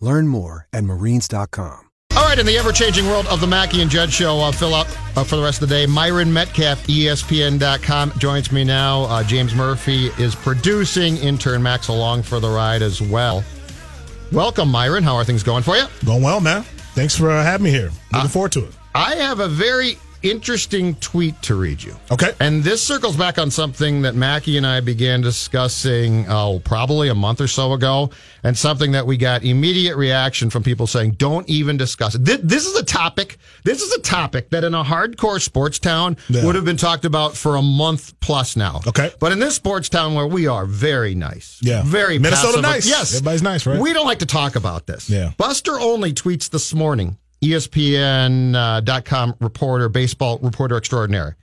[0.00, 1.88] Learn more at marines.com.
[2.16, 4.74] All right, in the ever changing world of the Mackey and Judd show, I'll fill
[4.74, 5.86] up uh, for the rest of the day.
[5.86, 9.02] Myron Metcalf, ESPN.com, joins me now.
[9.04, 13.44] Uh, James Murphy is producing, intern Max along for the ride as well.
[14.32, 15.04] Welcome, Myron.
[15.04, 15.84] How are things going for you?
[16.04, 16.62] Going well, man.
[16.94, 17.90] Thanks for uh, having me here.
[18.12, 18.74] Looking uh, forward to it.
[18.94, 21.96] I have a very interesting tweet to read you.
[22.10, 22.32] Okay.
[22.40, 27.14] And this circles back on something that Mackey and I began discussing, oh, probably a
[27.14, 28.10] month or so ago,
[28.42, 32.24] and something that we got immediate reaction from people saying, don't even discuss it.
[32.24, 36.44] This, is a topic, this is a topic that in a hardcore sports town yeah.
[36.44, 38.80] would have been talked about for a month plus now.
[38.86, 39.10] Okay.
[39.20, 41.58] But in this sports town where we are very nice.
[41.62, 41.82] Yeah.
[41.84, 42.86] Very Minnesota passive, nice.
[42.86, 43.14] Yes.
[43.14, 43.80] Everybody's nice, right?
[43.80, 45.08] We don't like to talk about this.
[45.08, 45.32] Yeah.
[45.36, 51.34] Buster Olney tweets this morning ESPN.com reporter, baseball reporter extraordinary.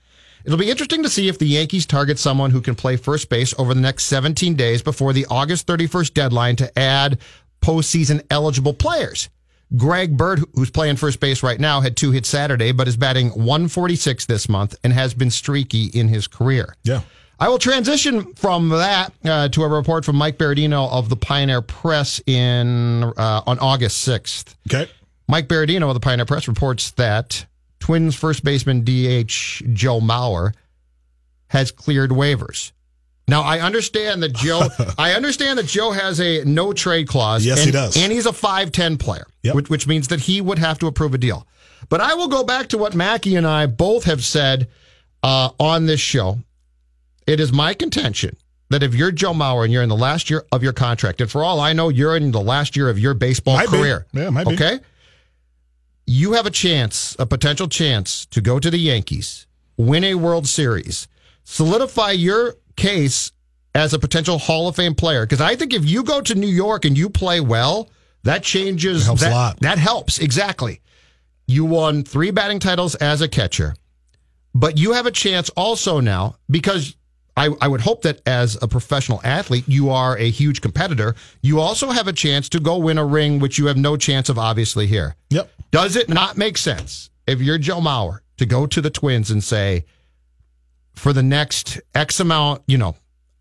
[0.45, 3.53] It'll be interesting to see if the Yankees target someone who can play first base
[3.57, 7.19] over the next 17 days before the August 31st deadline to add
[7.61, 9.29] postseason eligible players.
[9.75, 13.29] Greg Bird, who's playing first base right now, had two hits Saturday, but is batting
[13.29, 16.75] 146 this month and has been streaky in his career.
[16.83, 17.01] Yeah.
[17.39, 21.61] I will transition from that uh, to a report from Mike Berardino of the Pioneer
[21.61, 24.55] Press in uh, on August 6th.
[24.69, 24.89] Okay.
[25.27, 27.45] Mike Berardino of the Pioneer Press reports that
[27.79, 30.53] Twins first baseman DH Joe Mauer
[31.47, 32.71] has cleared waivers.
[33.27, 34.67] Now I understand that Joe.
[34.97, 37.45] I understand that Joe has a no trade clause.
[37.45, 39.55] Yes, and, he does, and he's a five ten player, yep.
[39.55, 41.47] which, which means that he would have to approve a deal.
[41.89, 44.69] But I will go back to what Mackey and I both have said
[45.23, 46.39] uh, on this show.
[47.27, 48.37] It is my contention
[48.69, 51.29] that if you're Joe Mauer and you're in the last year of your contract, and
[51.29, 54.05] for all I know, you're in the last year of your baseball might career.
[54.13, 54.21] Be.
[54.21, 54.77] Yeah, might okay.
[54.77, 54.83] Be
[56.07, 60.47] you have a chance, a potential chance to go to the Yankees, win a World
[60.47, 61.07] Series,
[61.43, 63.31] solidify your case
[63.73, 65.25] as a potential Hall of Fame player.
[65.25, 67.89] Because I think if you go to New York and you play well,
[68.23, 69.03] that changes.
[69.03, 69.59] It helps that, a lot.
[69.59, 70.81] That helps exactly.
[71.47, 73.75] You won three batting titles as a catcher,
[74.53, 76.95] but you have a chance also now because
[77.37, 81.15] I, I would hope that as a professional athlete, you are a huge competitor.
[81.41, 84.29] You also have a chance to go win a ring, which you have no chance
[84.29, 85.15] of obviously here.
[85.29, 85.51] Yep.
[85.75, 89.43] Does it not make sense if you're Joe Mauer to go to the Twins and
[89.43, 89.83] say,
[90.93, 92.95] for the next X amount, you know,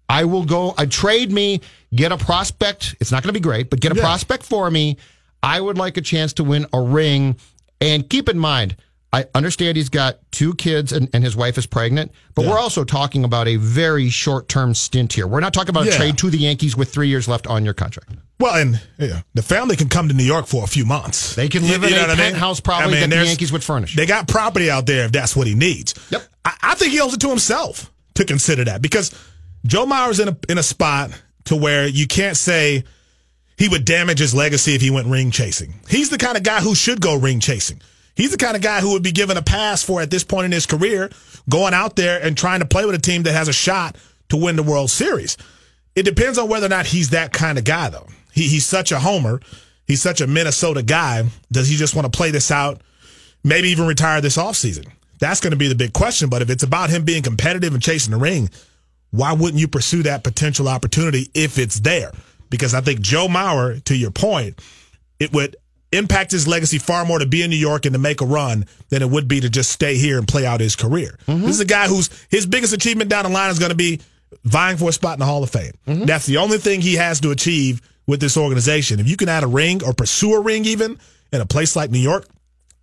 [0.09, 1.61] I will go, I trade me,
[1.95, 2.97] get a prospect.
[2.99, 4.03] It's not going to be great, but get a yeah.
[4.03, 4.97] prospect for me.
[5.45, 7.37] I would like a chance to win a ring.
[7.81, 8.79] And keep in mind,
[9.13, 12.51] I understand he's got two kids and, and his wife is pregnant, but yeah.
[12.51, 15.29] we're also talking about a very short term stint here.
[15.29, 15.93] We're not talking about yeah.
[15.93, 18.11] a trade to the Yankees with three years left on your contract.
[18.41, 21.35] Well, and yeah, the family can come to New York for a few months.
[21.37, 22.63] They can live you, in you a penthouse I mean?
[22.65, 23.95] probably I mean, that the Yankees would furnish.
[23.95, 25.95] They got property out there if that's what he needs.
[26.11, 26.23] Yep.
[26.45, 29.15] I, I think he owes it to himself to consider that because
[29.67, 31.11] Joe Mauer's in a in a spot
[31.45, 32.85] to where you can't say
[33.57, 35.75] he would damage his legacy if he went ring chasing.
[35.89, 37.81] He's the kind of guy who should go ring chasing.
[38.17, 40.47] He's the kind of guy who would be given a pass for at this point
[40.47, 41.11] in his career,
[41.49, 43.97] going out there and trying to play with a team that has a shot
[44.29, 45.37] to win the World Series.
[45.95, 48.07] It depends on whether or not he's that kind of guy, though.
[48.35, 49.41] He, he's such a homer.
[49.87, 51.25] He's such a Minnesota guy.
[51.53, 52.81] Does he just want to play this out?
[53.43, 54.87] Maybe even retire this offseason?
[55.21, 56.29] That's going to be the big question.
[56.29, 58.51] But if it's about him being competitive and chasing the ring,
[59.11, 62.13] why wouldn't you pursue that potential opportunity if it's there?
[62.51, 64.61] Because I think Joe Mauer, to your point,
[65.21, 65.57] it would
[65.93, 68.67] impact his legacy far more to be in New York and to make a run
[68.89, 71.19] than it would be to just stay here and play out his career.
[71.29, 71.43] Mm-hmm.
[71.43, 74.01] This is a guy whose his biggest achievement down the line is going to be
[74.43, 75.73] vying for a spot in the Hall of Fame.
[75.87, 76.05] Mm-hmm.
[76.07, 79.01] That's the only thing he has to achieve with this organization.
[79.01, 80.99] If you can add a ring or pursue a ring even
[81.33, 82.27] in a place like New York,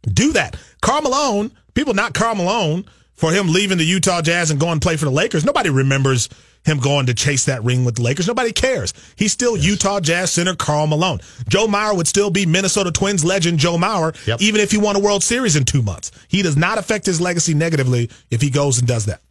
[0.04, 0.56] do that.
[0.82, 4.84] Karl Malone, people not Karl Malone for him leaving the Utah Jazz and going to
[4.84, 5.46] play for the Lakers.
[5.46, 6.28] Nobody remembers
[6.66, 8.28] him going to chase that ring with the Lakers.
[8.28, 8.94] Nobody cares.
[9.16, 9.66] He's still yes.
[9.66, 11.20] Utah Jazz center Karl Malone.
[11.48, 14.42] Joe Mauer would still be Minnesota Twins legend Joe Mauer, yep.
[14.42, 16.12] even if he won a World Series in two months.
[16.28, 19.22] He does not affect his legacy negatively if he goes and does that.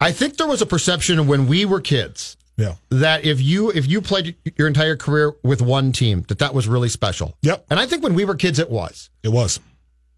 [0.00, 2.74] I think there was a perception when we were kids yeah.
[2.90, 6.66] That if you if you played your entire career with one team, that that was
[6.66, 7.38] really special.
[7.42, 7.66] Yep.
[7.70, 9.10] And I think when we were kids, it was.
[9.22, 9.60] It was.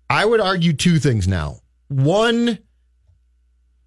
[0.09, 1.61] I would argue two things now.
[1.89, 2.59] One,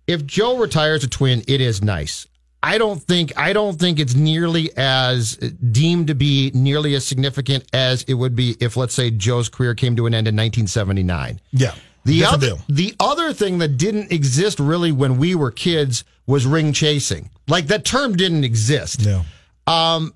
[0.07, 2.27] if Joe retires a twin, it is nice.
[2.61, 7.65] I don't think I don't think it's nearly as deemed to be nearly as significant
[7.73, 11.41] as it would be if let's say Joe's career came to an end in 1979.
[11.51, 11.73] Yeah.
[12.05, 16.73] The other the other thing that didn't exist really when we were kids was ring
[16.73, 17.29] chasing.
[17.47, 19.01] Like that term didn't exist.
[19.01, 19.23] Yeah.
[19.67, 20.13] Um,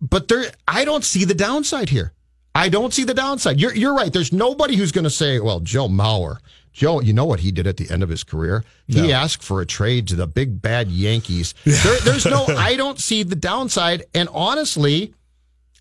[0.00, 2.12] but there, I don't see the downside here.
[2.54, 3.60] I don't see the downside.
[3.60, 4.12] You're you're right.
[4.12, 6.36] There's nobody who's going to say, "Well, Joe Mauer,
[6.72, 8.64] Joe, you know what he did at the end of his career?
[8.86, 12.44] He asked for a trade to the big bad Yankees." There, there's no.
[12.46, 14.04] I don't see the downside.
[14.14, 15.14] And honestly,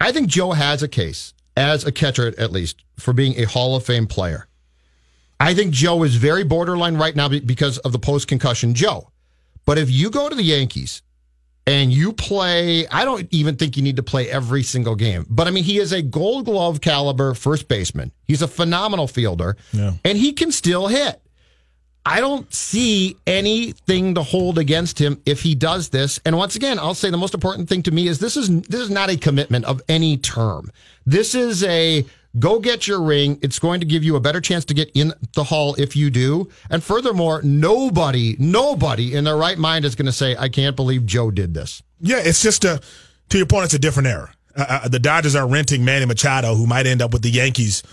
[0.01, 3.75] I think Joe has a case as a catcher, at least, for being a Hall
[3.75, 4.47] of Fame player.
[5.43, 9.09] I think Joe is very borderline right now because of the post concussion Joe.
[9.65, 11.01] But if you go to the Yankees
[11.67, 15.25] and you play, I don't even think you need to play every single game.
[15.29, 18.13] But I mean, he is a gold glove caliber first baseman.
[18.23, 19.91] He's a phenomenal fielder yeah.
[20.05, 21.19] and he can still hit.
[22.05, 26.21] I don't see anything to hold against him if he does this.
[26.25, 28.79] And once again, I'll say the most important thing to me is this is this
[28.79, 30.71] is not a commitment of any term.
[31.05, 32.05] This is a
[32.39, 33.38] Go get your ring.
[33.44, 36.09] It's going to give you a better chance to get in the hall if you
[36.09, 36.50] do.
[36.69, 41.06] And furthermore, nobody, nobody in their right mind is going to say, I can't believe
[41.06, 41.83] Joe did this.
[42.00, 42.81] Yeah, it's just a,
[43.30, 44.33] to your point, it's a different era.
[44.56, 47.83] Uh, uh, the Dodgers are renting Manny Machado, who might end up with the Yankees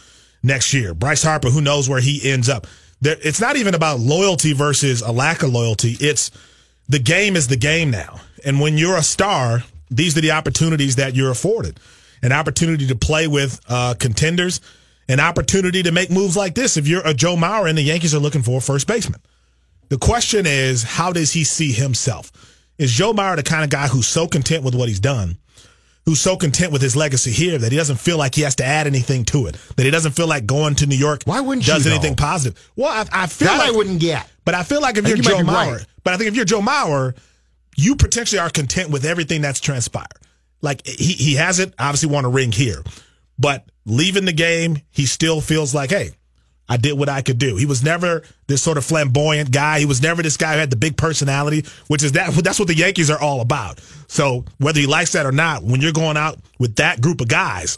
[0.43, 0.95] next year.
[0.95, 2.67] Bryce Harper, who knows where he ends up.
[3.03, 5.97] There, it's not even about loyalty versus a lack of loyalty.
[6.01, 6.31] It's
[6.89, 8.21] the game is the game now.
[8.45, 11.79] And when you're a star, these are the opportunities that you're afforded
[12.23, 14.61] an opportunity to play with uh, contenders,
[15.09, 16.77] an opportunity to make moves like this.
[16.77, 19.21] If you're a Joe Mauer and the Yankees are looking for a first baseman,
[19.89, 22.31] the question is, how does he see himself?
[22.79, 25.37] Is Joe Mauer the kind of guy who's so content with what he's done,
[26.07, 28.65] who's so content with his legacy here that he doesn't feel like he has to
[28.65, 31.67] add anything to it, that he doesn't feel like going to New York Why wouldn't
[31.67, 32.25] does you, anything though?
[32.25, 32.71] positive?
[32.77, 34.31] Well, I, I feel that like, I wouldn't get.
[34.45, 35.87] But I feel like if you're you Joe Mauer, right.
[36.05, 37.17] but I think if you're Joe Mauer,
[37.77, 40.07] you potentially are content with everything that's transpired.
[40.63, 42.83] Like he, he hasn't obviously won a ring here,
[43.39, 46.11] but leaving the game, he still feels like, hey,
[46.69, 47.57] I did what I could do.
[47.57, 49.81] He was never this sort of flamboyant guy.
[49.81, 52.69] He was never this guy who had the big personality, which is that that's what
[52.69, 53.81] the Yankees are all about.
[54.07, 57.29] So whether he likes that or not, when you're going out with that group of
[57.29, 57.77] guys,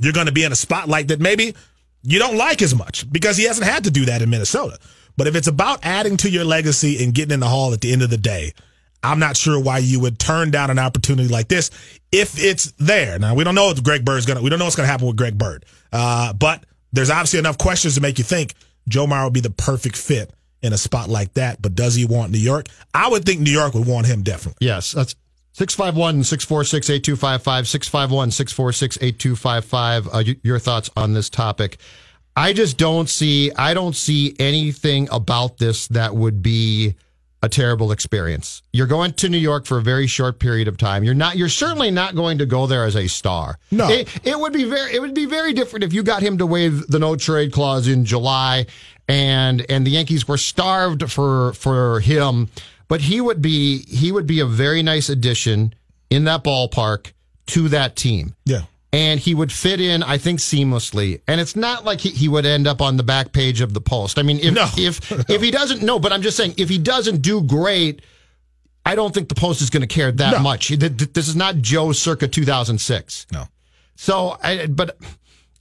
[0.00, 1.54] you're going to be in a spotlight that maybe
[2.02, 4.78] you don't like as much because he hasn't had to do that in Minnesota.
[5.16, 7.92] But if it's about adding to your legacy and getting in the hall at the
[7.92, 8.54] end of the day,
[9.02, 11.70] I'm not sure why you would turn down an opportunity like this
[12.10, 13.18] if it's there.
[13.18, 14.42] Now we don't know if Greg Bird's gonna.
[14.42, 15.64] We don't know what's gonna happen with Greg Bird.
[15.92, 18.54] Uh, but there's obviously enough questions to make you think
[18.88, 20.32] Joe Mauer would be the perfect fit
[20.62, 21.60] in a spot like that.
[21.60, 22.66] But does he want New York?
[22.94, 24.66] I would think New York would want him definitely.
[24.66, 25.14] Yes, that's
[25.54, 27.68] 651 646 8255.
[27.68, 30.08] 651 646 8255.
[30.08, 31.78] Uh, your thoughts on this topic.
[32.34, 36.94] I just don't see, I don't see anything about this that would be
[37.42, 38.62] a terrible experience.
[38.72, 41.02] You're going to New York for a very short period of time.
[41.02, 41.36] You're not.
[41.36, 43.58] You're certainly not going to go there as a star.
[43.70, 44.94] No, it, it would be very.
[44.94, 47.88] It would be very different if you got him to waive the no trade clause
[47.88, 48.66] in July,
[49.08, 52.48] and and the Yankees were starved for for him.
[52.88, 55.74] But he would be he would be a very nice addition
[56.10, 57.12] in that ballpark
[57.46, 58.34] to that team.
[58.44, 58.62] Yeah
[58.92, 61.22] and he would fit in, I think, seamlessly.
[61.26, 63.80] And it's not like he, he would end up on the back page of the
[63.80, 64.18] post.
[64.18, 64.68] I mean, if no.
[64.76, 68.02] if if he doesn't, no, but I'm just saying, if he doesn't do great,
[68.84, 70.38] I don't think the post is going to care that no.
[70.40, 70.68] much.
[70.68, 73.26] This is not Joe circa 2006.
[73.32, 73.44] No.
[73.94, 74.98] So, I, but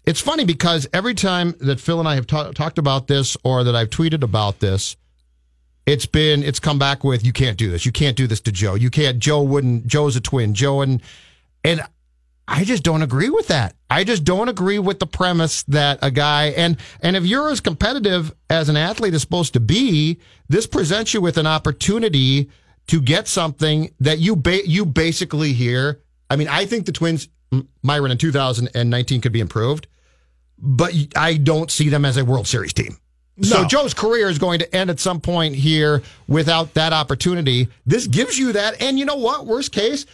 [0.05, 3.63] it's funny because every time that Phil and I have ta- talked about this or
[3.63, 4.97] that I've tweeted about this,
[5.85, 7.85] it's been it's come back with you can't do this.
[7.85, 8.75] You can't do this to Joe.
[8.75, 9.19] You can't.
[9.19, 9.87] Joe wouldn't.
[9.87, 10.53] Joe's a twin.
[10.53, 11.01] Joe and
[11.63, 11.81] and
[12.53, 13.75] I just don't agree with that.
[13.89, 17.61] I just don't agree with the premise that a guy and and if you're as
[17.61, 22.49] competitive as an athlete is supposed to be, this presents you with an opportunity
[22.87, 26.01] to get something that you ba- you basically hear.
[26.29, 27.29] I mean, I think the Twins,
[27.83, 29.87] Myron in 2019 could be improved,
[30.57, 32.97] but I don't see them as a World Series team.
[33.37, 33.47] No.
[33.47, 37.69] So Joe's career is going to end at some point here without that opportunity.
[37.85, 39.45] This gives you that, and you know what?
[39.45, 40.05] Worst case,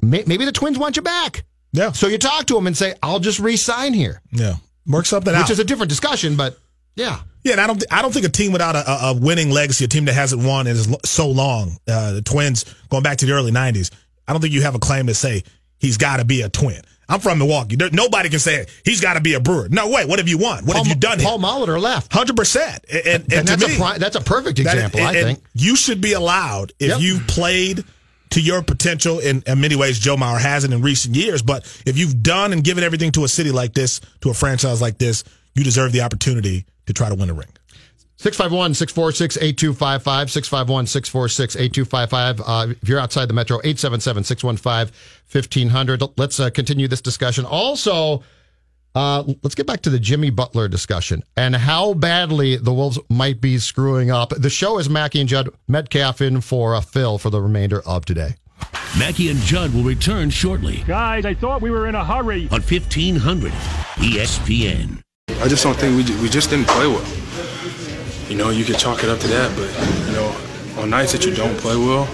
[0.00, 1.44] maybe the Twins want you back.
[1.72, 1.92] Yeah.
[1.92, 4.20] So you talk to him and say, I'll just re-sign here.
[4.30, 4.56] Yeah.
[4.86, 5.44] Work something Which out.
[5.44, 6.58] Which is a different discussion, but
[6.96, 7.20] yeah.
[7.44, 9.88] Yeah, and I don't, I don't think a team without a, a, winning legacy, a
[9.88, 13.50] team that hasn't won in so long, uh, the Twins going back to the early
[13.50, 13.90] '90s.
[14.28, 15.42] I don't think you have a claim to say
[15.78, 16.82] he's got to be a Twin.
[17.08, 17.74] I'm from Milwaukee.
[17.74, 19.68] There, nobody can say he's got to be a Brewer.
[19.68, 20.08] No, wait.
[20.08, 20.64] What have you won?
[20.64, 21.18] What Paul, have you done?
[21.18, 22.12] Paul Molitor left.
[22.12, 22.84] Hundred percent.
[22.90, 25.00] And, and, and that's me, a pri- that's a perfect example.
[25.00, 27.00] That, I think you should be allowed if yep.
[27.00, 27.84] you've played
[28.32, 29.98] to your potential in, in many ways.
[29.98, 33.28] Joe Mauer hasn't in recent years, but if you've done and given everything to a
[33.28, 35.24] city like this, to a franchise like this,
[35.54, 37.48] you deserve the opportunity to try to win a ring.
[38.16, 40.30] 651 646 8255.
[40.30, 42.40] 651 646 8255.
[42.40, 44.94] Uh, if you're outside the metro, 877 615
[45.32, 46.02] 1500.
[46.16, 47.44] Let's uh, continue this discussion.
[47.44, 48.22] Also,
[48.94, 53.40] uh, let's get back to the Jimmy Butler discussion and how badly the Wolves might
[53.40, 54.30] be screwing up.
[54.30, 58.04] The show is Mackey and Judd Metcalf in for a fill for the remainder of
[58.04, 58.36] today.
[58.98, 60.84] Mackey and Judd will return shortly.
[60.86, 62.44] Guys, I thought we were in a hurry.
[62.52, 63.52] On 1500
[63.96, 65.02] ESPN.
[65.40, 67.04] I just don't think we, we just didn't play well
[68.32, 69.54] you know, you could chalk it up to that.
[69.56, 69.68] But,
[70.06, 72.08] you know, on nights that you don't play well,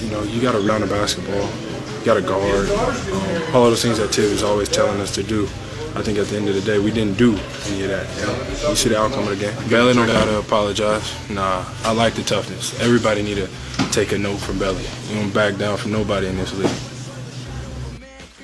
[0.00, 1.50] you know, you got to run the basketball,
[1.98, 5.24] you got to guard, um, all those things that Tibbs is always telling us to
[5.24, 5.48] do.
[5.96, 7.36] I think at the end of the day, we didn't do
[7.66, 8.06] any of that.
[8.18, 8.70] You, know?
[8.70, 9.68] you see the outcome of the game.
[9.68, 11.30] Belly don't gotta apologize.
[11.30, 12.78] Nah, I like the toughness.
[12.80, 13.48] Everybody need to
[13.92, 14.84] take a note from Belly.
[15.08, 16.93] You don't back down from nobody in this league.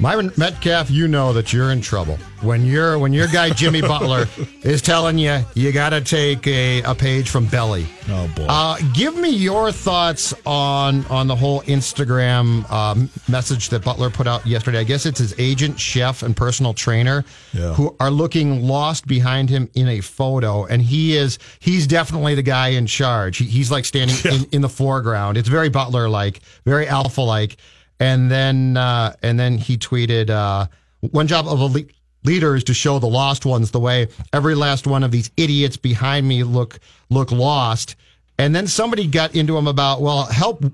[0.00, 4.26] Myron Metcalf, you know that you're in trouble when you're when your guy Jimmy Butler
[4.62, 7.86] is telling you you got to take a, a page from Belly.
[8.08, 8.46] Oh boy!
[8.48, 14.26] Uh, give me your thoughts on on the whole Instagram um, message that Butler put
[14.26, 14.78] out yesterday.
[14.78, 17.74] I guess it's his agent, chef, and personal trainer yeah.
[17.74, 22.42] who are looking lost behind him in a photo, and he is he's definitely the
[22.42, 23.36] guy in charge.
[23.36, 24.32] He, he's like standing yeah.
[24.32, 25.36] in, in the foreground.
[25.36, 27.58] It's very Butler like, very alpha like
[28.00, 30.66] and then uh, and then he tweeted, uh,
[31.00, 31.84] "One job of a le-
[32.24, 34.08] leader is to show the lost ones the way.
[34.32, 36.80] Every last one of these idiots behind me look
[37.10, 37.94] look lost."
[38.38, 40.64] And then somebody got into him about, "Well, help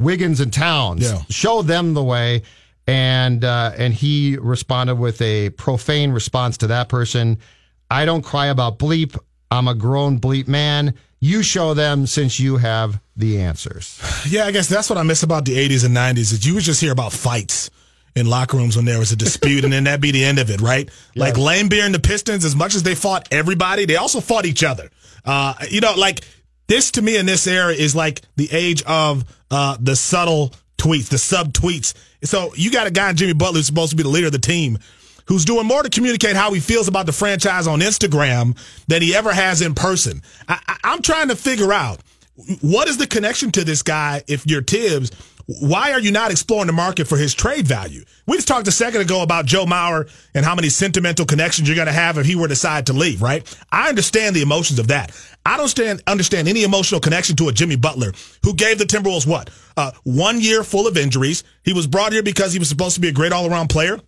[0.00, 1.22] Wiggins and Towns, yeah.
[1.30, 2.42] show them the way."
[2.88, 7.38] And uh, and he responded with a profane response to that person.
[7.88, 9.16] I don't cry about bleep.
[9.52, 10.94] I'm a grown bleep man.
[11.20, 14.00] You show them since you have the answers.
[14.26, 16.62] Yeah, I guess that's what I miss about the 80s and 90s is you would
[16.62, 17.70] just hear about fights
[18.16, 20.48] in locker rooms when there was a dispute and then that'd be the end of
[20.48, 20.86] it, right?
[20.86, 21.16] Yes.
[21.16, 24.64] Like Laimbeer and the Pistons, as much as they fought everybody, they also fought each
[24.64, 24.90] other.
[25.22, 26.22] Uh, you know, like
[26.66, 31.10] this to me in this era is like the age of uh, the subtle tweets,
[31.10, 31.92] the sub tweets.
[32.24, 34.38] So you got a guy, Jimmy Butler, who's supposed to be the leader of the
[34.38, 34.78] team
[35.26, 39.14] who's doing more to communicate how he feels about the franchise on Instagram than he
[39.14, 40.22] ever has in person.
[40.48, 42.00] I, am trying to figure out
[42.60, 45.10] what is the connection to this guy if you're Tibbs.
[45.46, 48.04] Why are you not exploring the market for his trade value?
[48.26, 51.76] We just talked a second ago about Joe Mauer and how many sentimental connections you're
[51.76, 53.44] going to have if he were to decide to leave, right?
[53.70, 55.10] I understand the emotions of that.
[55.44, 58.12] I don't stand, understand any emotional connection to a Jimmy Butler
[58.44, 59.50] who gave the Timberwolves what?
[59.76, 61.42] Uh, one year full of injuries.
[61.64, 63.98] He was brought here because he was supposed to be a great all around player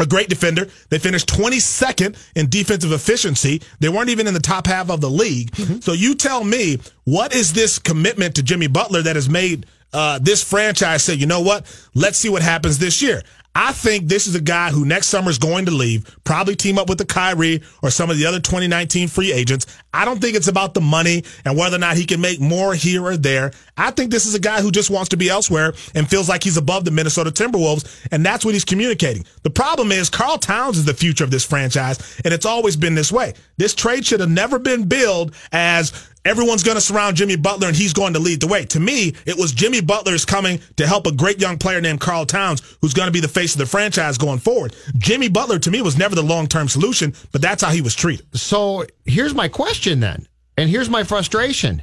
[0.00, 0.66] a great defender.
[0.88, 3.62] They finished 22nd in defensive efficiency.
[3.80, 5.52] They weren't even in the top half of the league.
[5.52, 5.80] Mm-hmm.
[5.80, 10.18] So you tell me, what is this commitment to Jimmy Butler that has made uh,
[10.20, 11.66] this franchise say, you know what?
[11.94, 13.22] Let's see what happens this year.
[13.54, 16.78] I think this is a guy who next summer is going to leave, probably team
[16.78, 19.66] up with the Kyrie or some of the other 2019 free agents.
[19.92, 22.74] I don't think it's about the money and whether or not he can make more
[22.74, 23.50] here or there.
[23.76, 26.44] I think this is a guy who just wants to be elsewhere and feels like
[26.44, 29.24] he's above the Minnesota Timberwolves, and that's what he's communicating.
[29.42, 32.94] The problem is Karl Towns is the future of this franchise, and it's always been
[32.94, 33.34] this way.
[33.56, 37.76] This trade should have never been billed as everyone's going to surround Jimmy Butler and
[37.76, 38.64] he's going to lead the way.
[38.66, 42.26] To me, it was Jimmy Butler's coming to help a great young player named Karl
[42.26, 44.74] Towns, who's going to be the face of the franchise going forward.
[44.96, 47.94] Jimmy Butler, to me, was never the long term solution, but that's how he was
[47.94, 48.26] treated.
[48.36, 51.82] So here's my question then, and here's my frustration.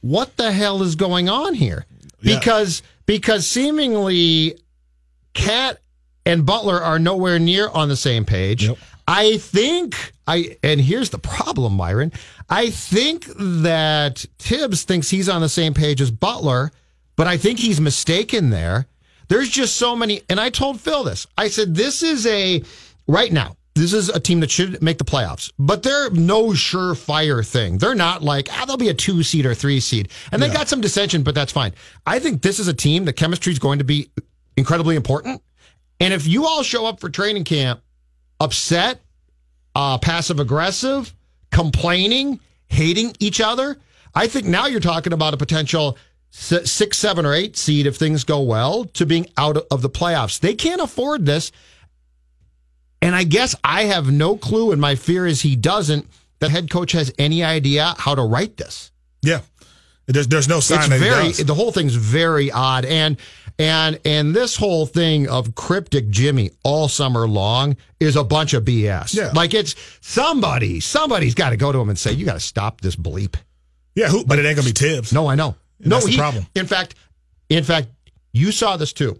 [0.00, 1.86] What the hell is going on here?
[2.22, 2.88] Because yeah.
[3.06, 4.58] because seemingly
[5.34, 5.78] KAT
[6.24, 8.68] and Butler are nowhere near on the same page.
[8.68, 8.78] Yep.
[9.08, 12.12] I think I and here's the problem, Myron.
[12.50, 16.72] I think that Tibbs thinks he's on the same page as Butler,
[17.14, 18.86] but I think he's mistaken there.
[19.28, 21.26] There's just so many and I told Phil this.
[21.38, 22.62] I said this is a
[23.06, 23.56] right now.
[23.74, 27.76] This is a team that should make the playoffs, but they're no surefire thing.
[27.76, 30.08] They're not like, ah, they'll be a two seed or three seed.
[30.32, 30.54] And they yeah.
[30.54, 31.74] got some dissension, but that's fine.
[32.06, 34.08] I think this is a team that chemistry is going to be
[34.56, 35.42] incredibly important.
[36.00, 37.82] And if you all show up for training camp
[38.40, 39.00] upset,
[39.74, 41.14] uh, passive aggressive,
[41.50, 43.76] complaining, hating each other.
[44.14, 45.98] I think now you're talking about a potential
[46.30, 50.40] six, seven, or eight seed if things go well to being out of the playoffs.
[50.40, 51.52] They can't afford this.
[53.02, 56.06] And I guess I have no clue, and my fear is he doesn't,
[56.40, 58.90] that head coach has any idea how to write this.
[59.22, 59.40] Yeah.
[60.06, 63.16] There's there's no sign it's very the whole thing's very odd and
[63.58, 68.64] and and this whole thing of cryptic Jimmy all summer long is a bunch of
[68.64, 69.14] BS.
[69.14, 69.32] Yeah.
[69.34, 72.80] Like it's somebody somebody's got to go to him and say you got to stop
[72.80, 73.36] this bleep.
[73.94, 75.12] Yeah, who, but it ain't gonna be Tibbs.
[75.12, 75.56] No, I know.
[75.80, 76.46] no, that's the he, problem.
[76.54, 76.94] In fact,
[77.48, 77.88] in fact,
[78.32, 79.18] you saw this too.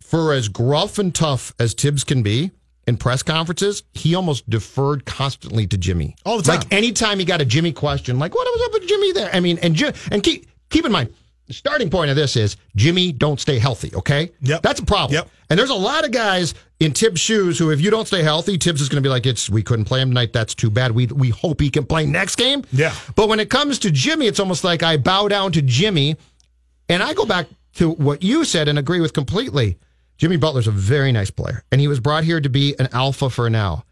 [0.00, 2.50] For as gruff and tough as Tibbs can be
[2.86, 6.58] in press conferences, he almost deferred constantly to Jimmy All the time.
[6.58, 9.30] Like anytime he got a Jimmy question, like what was up with Jimmy there?
[9.32, 9.80] I mean, and
[10.10, 11.14] and keep keep in mind.
[11.46, 14.30] The starting point of this is Jimmy don't stay healthy, okay?
[14.40, 14.62] Yep.
[14.62, 15.12] That's a problem.
[15.14, 15.28] Yep.
[15.50, 18.56] And there's a lot of guys in Tibbs' shoes who, if you don't stay healthy,
[18.56, 20.32] Tibbs is going to be like, "It's we couldn't play him tonight.
[20.32, 20.92] That's too bad.
[20.92, 22.94] We we hope he can play next game." Yeah.
[23.14, 26.16] But when it comes to Jimmy, it's almost like I bow down to Jimmy,
[26.88, 29.76] and I go back to what you said and agree with completely.
[30.16, 33.28] Jimmy Butler's a very nice player, and he was brought here to be an alpha
[33.28, 33.84] for now.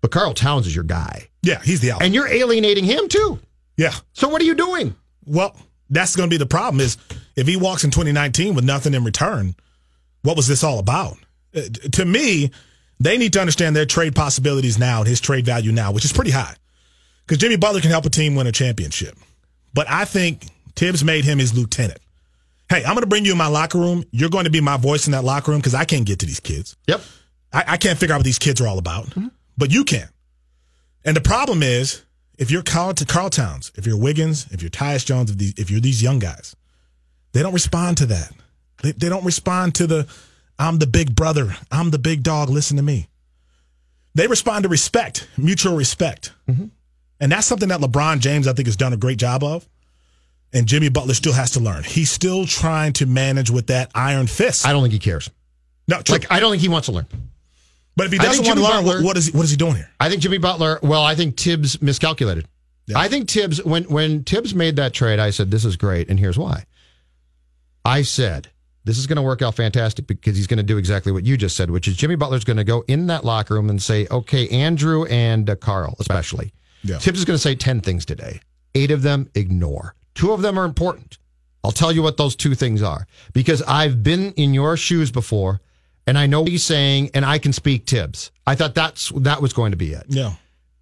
[0.00, 2.04] But Karl Towns is your guy, Yeah, he's the alpha.
[2.04, 3.40] and you're alienating him too.
[3.76, 3.92] yeah.
[4.14, 4.94] So what are you doing?
[5.26, 5.54] Well,
[5.92, 6.96] that's going to be the problem is
[7.36, 9.54] if he walks in 2019 with nothing in return,
[10.22, 11.18] what was this all about?
[11.54, 12.50] Uh, to me,
[12.98, 16.12] they need to understand their trade possibilities now and his trade value now, which is
[16.12, 16.54] pretty high.
[17.26, 19.16] Because Jimmy Butler can help a team win a championship.
[19.74, 22.00] But I think Tibbs made him his lieutenant.
[22.68, 24.04] Hey, I'm going to bring you in my locker room.
[24.12, 26.26] You're going to be my voice in that locker room because I can't get to
[26.26, 26.74] these kids.
[26.86, 27.02] Yep.
[27.52, 29.12] I, I can't figure out what these kids are all about,
[29.58, 30.08] but you can.
[31.04, 32.02] And the problem is,
[32.42, 35.70] if you're Karl, Karl Towns, if you're Wiggins, if you're Tyus Jones, if, these, if
[35.70, 36.56] you're these young guys,
[37.32, 38.32] they don't respond to that.
[38.82, 40.08] They, they don't respond to the,
[40.58, 43.06] I'm the big brother, I'm the big dog, listen to me.
[44.16, 46.32] They respond to respect, mutual respect.
[46.48, 46.66] Mm-hmm.
[47.20, 49.68] And that's something that LeBron James, I think, has done a great job of.
[50.52, 51.84] And Jimmy Butler still has to learn.
[51.84, 54.66] He's still trying to manage with that iron fist.
[54.66, 55.30] I don't think he cares.
[55.86, 56.14] no, true.
[56.14, 57.06] Like I don't think he wants to learn.
[57.96, 59.56] But if he doesn't want to learn, Butler- what, what is he, what is he
[59.56, 59.90] doing here?
[60.00, 60.78] I think Jimmy Butler.
[60.82, 62.46] Well, I think Tibbs miscalculated.
[62.86, 62.98] Yeah.
[62.98, 66.18] I think Tibbs when when Tibbs made that trade, I said this is great, and
[66.18, 66.64] here's why.
[67.84, 68.48] I said
[68.84, 71.36] this is going to work out fantastic because he's going to do exactly what you
[71.36, 74.06] just said, which is Jimmy Butler's going to go in that locker room and say,
[74.10, 76.98] "Okay, Andrew and uh, Karl, especially." Yeah.
[76.98, 78.40] Tibbs is going to say ten things today.
[78.74, 79.94] Eight of them ignore.
[80.14, 81.18] Two of them are important.
[81.64, 85.60] I'll tell you what those two things are because I've been in your shoes before,
[86.06, 88.30] and I know what he's saying, and I can speak Tibbs.
[88.46, 90.04] I thought that's that was going to be it.
[90.08, 90.32] Yeah.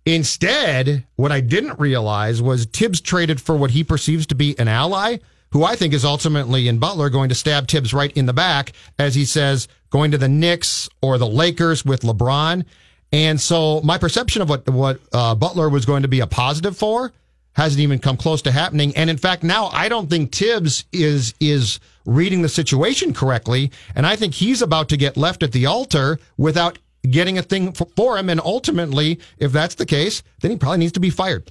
[0.06, 4.66] Instead, what I didn't realize was Tibbs traded for what he perceives to be an
[4.66, 5.18] ally,
[5.52, 8.72] who I think is ultimately in Butler going to stab Tibbs right in the back,
[8.98, 12.64] as he says, going to the Knicks or the Lakers with LeBron.
[13.12, 16.76] And so my perception of what what uh, Butler was going to be a positive
[16.76, 17.12] for
[17.54, 18.96] hasn't even come close to happening.
[18.96, 24.06] And in fact, now I don't think Tibbs is is reading the situation correctly, and
[24.06, 28.18] I think he's about to get left at the altar without getting a thing for,
[28.18, 28.28] him.
[28.28, 31.50] And ultimately, if that's the case, then he probably needs to be fired.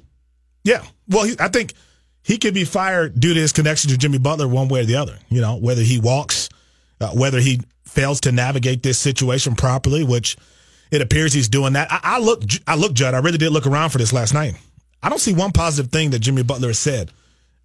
[0.63, 0.83] Yeah.
[1.07, 1.73] Well, he, I think
[2.21, 4.95] he could be fired due to his connection to Jimmy Butler one way or the
[4.97, 5.17] other.
[5.29, 6.49] You know, whether he walks,
[7.01, 10.37] uh, whether he fails to navigate this situation properly, which
[10.91, 11.91] it appears he's doing that.
[11.91, 13.13] I, I look, I look, Judd.
[13.13, 14.55] I really did look around for this last night.
[15.01, 17.11] I don't see one positive thing that Jimmy Butler has said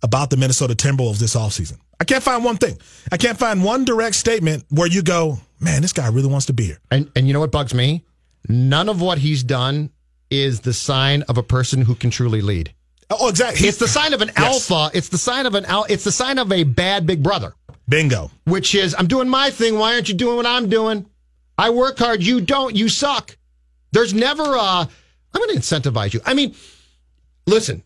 [0.03, 1.79] about the Minnesota Timberwolves this offseason.
[2.01, 2.79] I can't find one thing.
[3.11, 6.53] I can't find one direct statement where you go, man, this guy really wants to
[6.53, 6.79] be here.
[6.91, 8.05] And and you know what bugs me?
[8.49, 9.91] None of what he's done
[10.31, 12.73] is the sign of a person who can truly lead.
[13.11, 13.67] Oh, oh exactly.
[13.69, 14.71] It's the sign of an Yes.
[14.71, 14.97] alpha.
[14.97, 17.55] It's the sign of an al- It's the sign of a bad big brother.
[17.89, 18.31] Bingo.
[18.45, 19.79] which is I'm doing my thing.
[19.79, 21.07] Why aren't you doing what I'm doing?
[21.59, 22.23] I work hard.
[22.23, 22.75] You don't.
[22.75, 23.37] You suck.
[23.93, 24.89] There's never a, I'm
[25.33, 26.21] going to incentivize you.
[26.27, 26.55] I mean,
[27.47, 27.83] listen,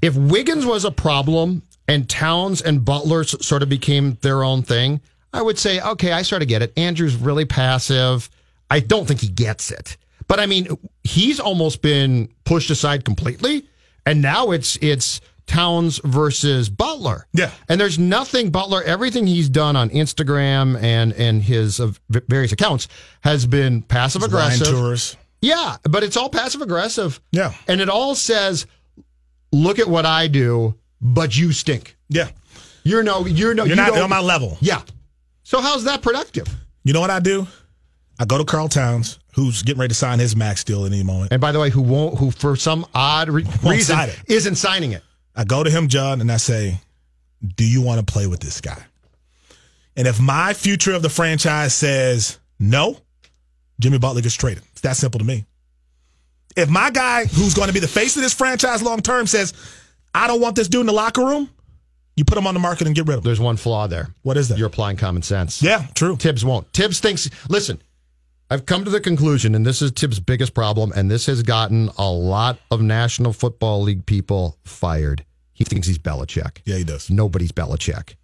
[0.00, 5.00] if Wiggins was a problem and Towns and Butler sort of became their own thing,
[5.32, 6.72] I would say, okay, I sort of get it.
[6.76, 8.28] Andrew's really passive.
[8.70, 9.96] I don't think he gets it.
[10.28, 10.68] But I mean,
[11.04, 13.66] he's almost been pushed aside completely.
[14.06, 17.26] And now it's, it's, Towns versus Butler.
[17.32, 17.50] Yeah.
[17.68, 22.88] And there's nothing Butler, everything he's done on Instagram and and his uh, various accounts
[23.22, 25.18] has been passive aggressive.
[25.42, 27.20] Yeah, but it's all passive aggressive.
[27.32, 27.52] Yeah.
[27.68, 28.66] And it all says,
[29.50, 31.96] look at what I do, but you stink.
[32.08, 32.30] Yeah.
[32.84, 34.56] You're no, you're no, You're you not on my level.
[34.60, 34.82] Yeah.
[35.42, 36.48] So how's that productive?
[36.84, 37.46] You know what I do?
[38.18, 41.02] I go to Karl Towns, who's getting ready to sign his max deal at any
[41.02, 41.32] moment.
[41.32, 44.92] And by the way, who won't, who for some odd re- reason sign isn't signing
[44.92, 45.02] it.
[45.34, 46.78] I go to him, John, and I say,
[47.56, 48.80] Do you want to play with this guy?
[49.96, 52.96] And if my future of the franchise says no,
[53.80, 54.62] Jimmy Butler gets traded.
[54.82, 55.44] It's that simple to me.
[56.56, 59.54] If my guy who's going to be the face of this franchise long term says,
[60.12, 61.48] I don't want this dude in the locker room,
[62.16, 63.24] you put him on the market and get rid of him.
[63.24, 64.08] There's one flaw there.
[64.22, 64.58] What is that?
[64.58, 65.62] You're applying common sense.
[65.62, 66.16] yeah, true.
[66.16, 66.70] Tibbs won't.
[66.72, 67.80] Tibbs thinks, listen,
[68.50, 71.88] I've come to the conclusion, and this is Tibbs' biggest problem, and this has gotten
[71.96, 75.24] a lot of National Football League people fired.
[75.52, 76.58] He thinks he's Belichick.
[76.64, 77.08] Yeah, he does.
[77.08, 78.16] Nobody's Belichick.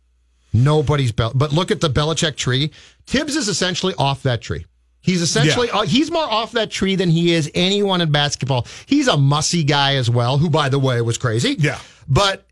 [0.53, 1.33] Nobody's Bel.
[1.35, 2.73] But look at the Belichick tree.
[3.07, 4.67] Tibbs is essentially off that tree.
[5.01, 8.67] He's essentially uh, he's more off that tree than he is anyone in basketball.
[8.87, 11.57] He's a mussy guy as well, who by the way was crazy.
[11.59, 11.79] Yeah.
[12.09, 12.47] But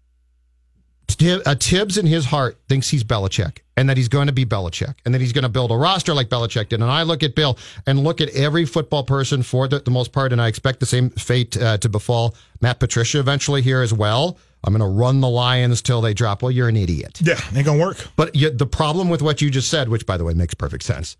[1.20, 4.94] uh, Tibbs in his heart thinks he's Belichick and that he's going to be Belichick
[5.04, 6.80] and that he's going to build a roster like Belichick did.
[6.80, 10.12] And I look at Bill and look at every football person for the, the most
[10.12, 13.92] part, and I expect the same fate uh, to befall Matt Patricia eventually here as
[13.92, 14.38] well.
[14.64, 16.42] I'm going to run the Lions till they drop.
[16.42, 17.20] Well, you're an idiot.
[17.22, 18.04] Yeah, ain't gonna work.
[18.16, 20.82] But you, the problem with what you just said, which by the way makes perfect
[20.82, 21.16] sense,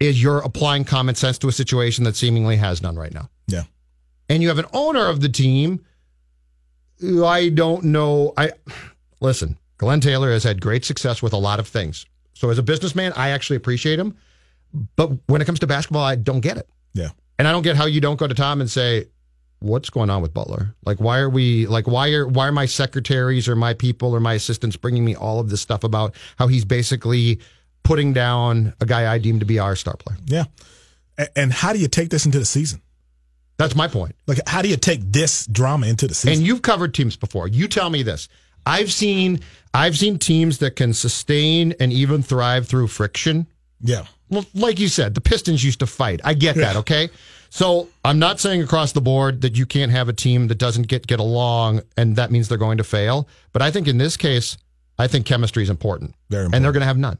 [0.00, 3.30] is you're applying common sense to a situation that seemingly has none right now.
[3.46, 3.64] Yeah.
[4.28, 5.84] And you have an owner of the team
[7.00, 8.32] who I don't know.
[8.36, 8.52] I
[9.20, 12.06] listen, Glenn Taylor has had great success with a lot of things.
[12.34, 14.16] So as a businessman, I actually appreciate him.
[14.96, 16.68] But when it comes to basketball, I don't get it.
[16.92, 17.10] Yeah.
[17.38, 19.06] And I don't get how you don't go to Tom and say,
[19.60, 20.74] "What's going on with Butler?
[20.84, 24.20] Like, why are we like why are why are my secretaries or my people or
[24.20, 27.40] my assistants bringing me all of this stuff about how he's basically
[27.86, 30.44] putting down a guy I deem to be our star player?" Yeah.
[31.34, 32.82] And how do you take this into the season?
[33.58, 34.14] That's my point.
[34.26, 36.38] Like, how do you take this drama into the season?
[36.38, 37.48] And you've covered teams before.
[37.48, 38.28] You tell me this.
[38.66, 39.40] I've seen
[39.72, 43.46] I've seen teams that can sustain and even thrive through friction.
[43.80, 44.04] yeah.
[44.28, 46.20] Well, like you said, the Pistons used to fight.
[46.24, 46.80] I get that, Yeah.
[46.80, 47.08] okay?
[47.48, 50.88] So I'm not saying across the board that you can't have a team that doesn't
[50.88, 53.28] get get along and that means they're going to fail.
[53.52, 54.58] But I think in this case,
[54.98, 56.14] I think chemistry is important.
[56.28, 57.18] Very And they're going to have none.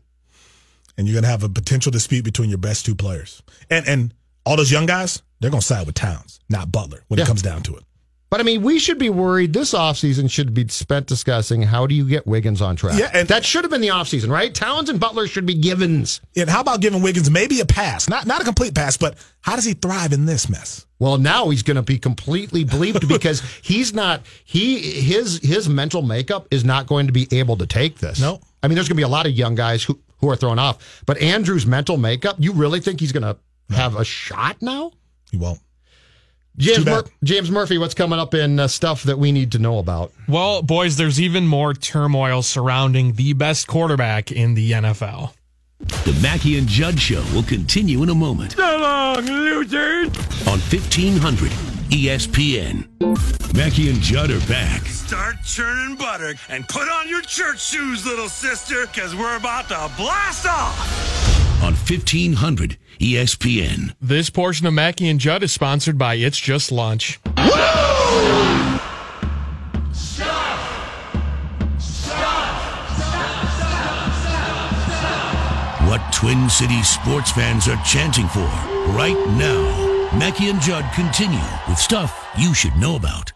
[0.97, 3.43] And you're gonna have a potential dispute between your best two players.
[3.71, 7.25] And and all those young guys, they're gonna side with Towns, not Butler, when Yeah.
[7.25, 7.83] it comes down to it.
[8.29, 9.53] But I mean, we should be worried.
[9.53, 12.99] This offseason should be spent discussing how do you get Wiggins on track.
[12.99, 14.53] Yeah, and- that should have been the offseason, right?
[14.53, 16.21] Towns and Butler should be givens.
[16.37, 18.09] And how about giving Wiggins maybe a pass?
[18.09, 20.87] Not not a complete pass, but how does he thrive in this mess?
[20.99, 26.03] Well, now he's going to be completely believed because he's not he his his mental
[26.03, 28.19] makeup is not going to be able to take this.
[28.19, 28.41] No.
[28.61, 30.59] I mean, there's going to be a lot of young guys who who are thrown
[30.59, 33.37] off, but Andrew's mental makeup, you really think he's going to
[33.75, 34.93] have a shot now?
[35.31, 35.61] He won't.
[36.57, 36.87] James.
[36.87, 40.13] Mur- James Murphy, what's coming up in uh, stuff that we need to know about?
[40.27, 45.35] Well, boys, there's even more turmoil surrounding the best quarterback in the NFL.
[45.81, 50.09] The Mackey and Judd Show will continue in a moment So long, losers!
[50.47, 51.53] on 1500
[51.91, 52.89] ESPN.
[53.57, 54.83] Mackey and Judd are back.
[54.87, 59.91] Start churning butter and put on your church shoes, little sister, because we're about to
[59.97, 61.63] blast off.
[61.63, 63.95] on 1500 ESPN.
[64.01, 67.19] This portion of Mackey and Judd is sponsored by It's Just Lunch.
[75.89, 78.41] What Twin Cities sports fans are chanting for
[78.93, 79.86] right now.
[80.19, 83.33] Mackey and Judd continue with stuff you should know about.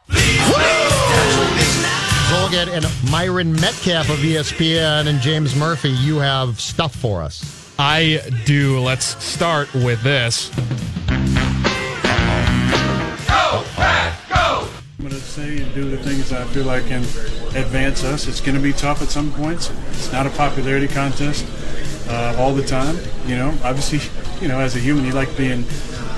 [2.31, 7.75] Zulgad and Myron Metcalf of ESPN and James Murphy, you have stuff for us.
[7.79, 8.81] I do.
[8.81, 10.49] Let's start with this.
[13.29, 14.69] Go, Pat, go!
[14.99, 18.27] I'm going to say and do the things I feel like can advance us.
[18.27, 19.71] It's going to be tough at some points.
[19.91, 21.47] It's not a popularity contest
[22.09, 22.97] uh, all the time.
[23.27, 24.01] You know, obviously,
[24.41, 25.65] you know, as a human, you like being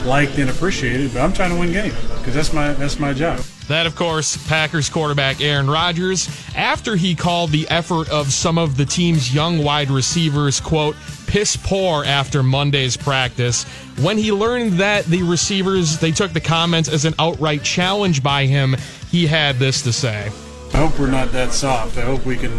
[0.04, 1.12] liked and appreciated.
[1.12, 3.40] But I'm trying to win games because that's my that's my job.
[3.68, 8.76] That, of course, Packers quarterback Aaron Rodgers, after he called the effort of some of
[8.76, 13.64] the team's young wide receivers, quote, piss poor after Monday's practice.
[14.00, 18.46] When he learned that the receivers, they took the comments as an outright challenge by
[18.46, 18.76] him,
[19.10, 20.30] he had this to say.
[20.74, 21.96] I hope we're not that soft.
[21.98, 22.50] I hope we can,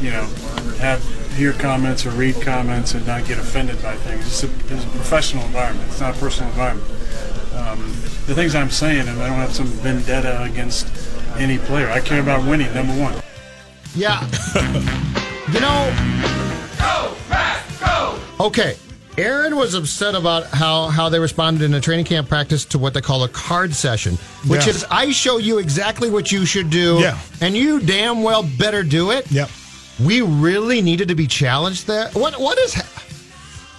[0.00, 0.24] you know,
[0.78, 1.02] have
[1.38, 4.26] hear comments or read comments and not get offended by things.
[4.26, 5.88] It's a, it's a professional environment.
[5.88, 6.90] It's not a personal environment.
[7.54, 7.78] Um,
[8.26, 10.88] the things I'm saying, and I don't have some vendetta against
[11.36, 11.88] any player.
[11.88, 12.72] I care about winning.
[12.74, 13.14] Number one.
[13.94, 14.20] Yeah.
[15.52, 15.94] you know.
[16.78, 18.20] Go, Pat, go!
[18.46, 18.76] Okay.
[19.16, 22.94] Aaron was upset about how, how they responded in a training camp practice to what
[22.94, 24.14] they call a card session,
[24.46, 24.70] which Yeah.
[24.70, 27.18] is I show you exactly what you should do, Yeah.
[27.40, 29.30] and you damn well better do it.
[29.32, 29.50] Yep.
[30.02, 32.08] We really needed to be challenged there.
[32.10, 32.74] What what is?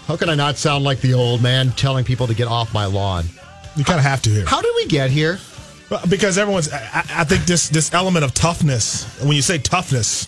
[0.05, 2.85] How can I not sound like the old man telling people to get off my
[2.85, 3.25] lawn?
[3.75, 4.45] You kind of have to here.
[4.45, 5.39] How did we get here?
[6.09, 9.05] Because everyone's, I, I think this this element of toughness.
[9.21, 10.27] When you say toughness,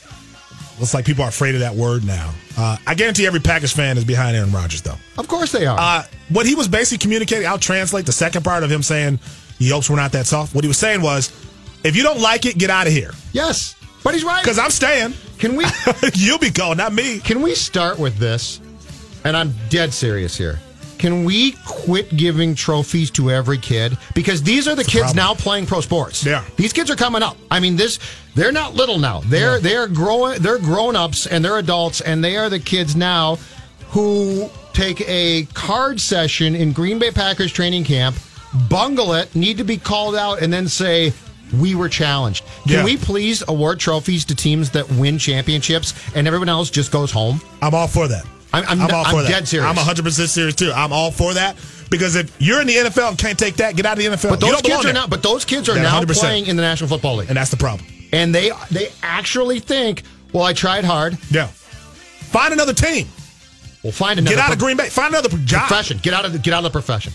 [0.80, 2.34] it's like people are afraid of that word now.
[2.58, 4.96] Uh, I guarantee every Packers fan is behind Aaron Rodgers, though.
[5.18, 5.78] Of course they are.
[5.80, 9.20] Uh, what he was basically communicating, I'll translate the second part of him saying
[9.60, 10.56] he hopes we're not that soft.
[10.56, 11.32] What he was saying was,
[11.84, 13.12] if you don't like it, get out of here.
[13.32, 14.44] yes, but he's right.
[14.44, 15.14] Because I'm staying.
[15.42, 15.66] Can we
[16.14, 17.20] You'll be gone, not me.
[17.20, 18.62] Can we start with this?
[19.24, 20.60] And I'm dead serious here.
[21.00, 23.98] Can we quit giving trophies to every kid?
[24.14, 25.18] Because these are the kids problem.
[25.18, 26.24] now playing pro sports.
[26.24, 26.44] Yeah.
[26.58, 27.38] These kids are coming up.
[27.50, 27.98] I mean, this
[28.36, 29.22] they're not little now.
[29.22, 33.40] They're they're growing they're grown ups and they're adults and they are the kids now
[33.90, 38.16] who take a card session in Green Bay Packers training camp,
[38.70, 41.14] bungle it, need to be called out, and then say,
[41.54, 42.44] we were challenged.
[42.64, 42.84] Can Yeah.
[42.86, 47.42] we please award trophies to teams that win championships and everyone else just goes home?
[47.62, 48.24] I'm all for that.
[48.54, 49.30] I'm- I'm- all for I'm that.
[49.30, 49.70] dead serious.
[49.70, 50.72] I'm 100% serious too.
[50.74, 51.56] I'm all for that
[51.90, 54.30] because if you're in the NFL and can't take that, get out of the NFL.
[54.32, 54.94] But those kids are there.
[54.94, 55.08] now.
[55.08, 56.20] But those kids are now 100%.
[56.20, 57.88] playing in the National Football League, and that's the problem.
[58.14, 61.18] and they they actually think, well, I tried hard.
[61.30, 61.48] Yeah.
[62.32, 63.08] Find another team.
[63.84, 64.90] We'll find another Get out of Green Bay.
[64.90, 65.68] Find another job.
[65.68, 66.00] profession.
[66.04, 67.14] Get out of the get out of the profession.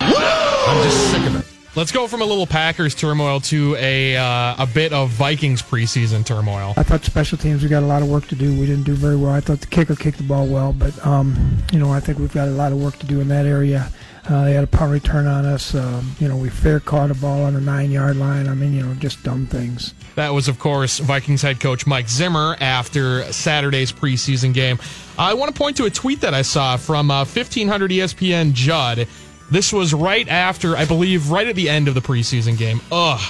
[0.00, 1.39] I'm just sick of it.
[1.76, 6.26] Let's go from a little Packers turmoil to a uh, a bit of Vikings preseason
[6.26, 6.74] turmoil.
[6.76, 8.58] I thought special teams we got a lot of work to do.
[8.58, 9.30] We didn't do very well.
[9.30, 12.32] I thought the kicker kicked the ball well, but um, you know I think we've
[12.32, 13.88] got a lot of work to do in that area.
[14.28, 15.72] Uh, they had a punt return on us.
[15.76, 18.48] Um, you know we fair caught a ball on the nine yard line.
[18.48, 19.94] I mean you know just dumb things.
[20.16, 24.80] That was, of course, Vikings head coach Mike Zimmer after Saturday's preseason game.
[25.16, 29.06] I want to point to a tweet that I saw from uh, 1500 ESPN Judd.
[29.50, 32.80] This was right after, I believe, right at the end of the preseason game.
[32.92, 33.20] Ugh.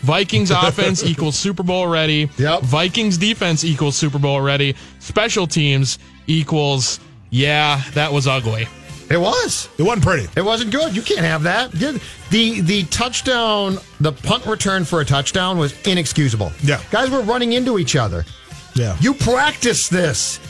[0.00, 2.30] Vikings offense equals Super Bowl ready.
[2.38, 2.62] Yep.
[2.62, 4.74] Vikings defense equals Super Bowl ready.
[5.00, 8.66] Special teams equals, yeah, that was ugly.
[9.08, 9.68] It was.
[9.78, 10.28] It wasn't pretty.
[10.36, 10.96] It wasn't good.
[10.96, 11.70] You can't have that.
[11.70, 16.50] The the touchdown, the punt return for a touchdown was inexcusable.
[16.64, 16.80] Yeah.
[16.90, 18.24] Guys were running into each other.
[18.74, 18.96] Yeah.
[19.00, 20.40] You practice this.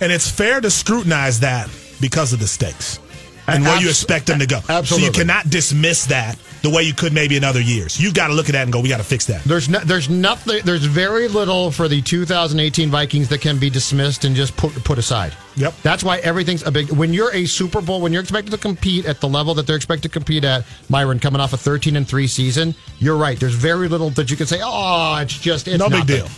[0.00, 1.68] And it's fair to scrutinize that
[2.00, 2.98] because of the stakes
[3.46, 4.60] and where you expect them to go.
[4.84, 8.00] So you cannot dismiss that the way you could maybe in other years.
[8.00, 9.42] You've got to look at that and go, we got to fix that.
[9.42, 10.60] There's no, there's nothing.
[10.64, 14.98] There's very little for the 2018 Vikings that can be dismissed and just put put
[14.98, 15.34] aside.
[15.56, 15.74] Yep.
[15.82, 16.90] That's why everything's a big.
[16.92, 19.76] When you're a Super Bowl, when you're expected to compete at the level that they're
[19.76, 23.38] expected to compete at, Myron coming off a 13 and three season, you're right.
[23.38, 24.60] There's very little that you can say.
[24.62, 26.28] Oh, it's just it's No big deal.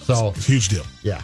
[0.00, 0.84] So It's a huge deal.
[1.02, 1.20] yeah.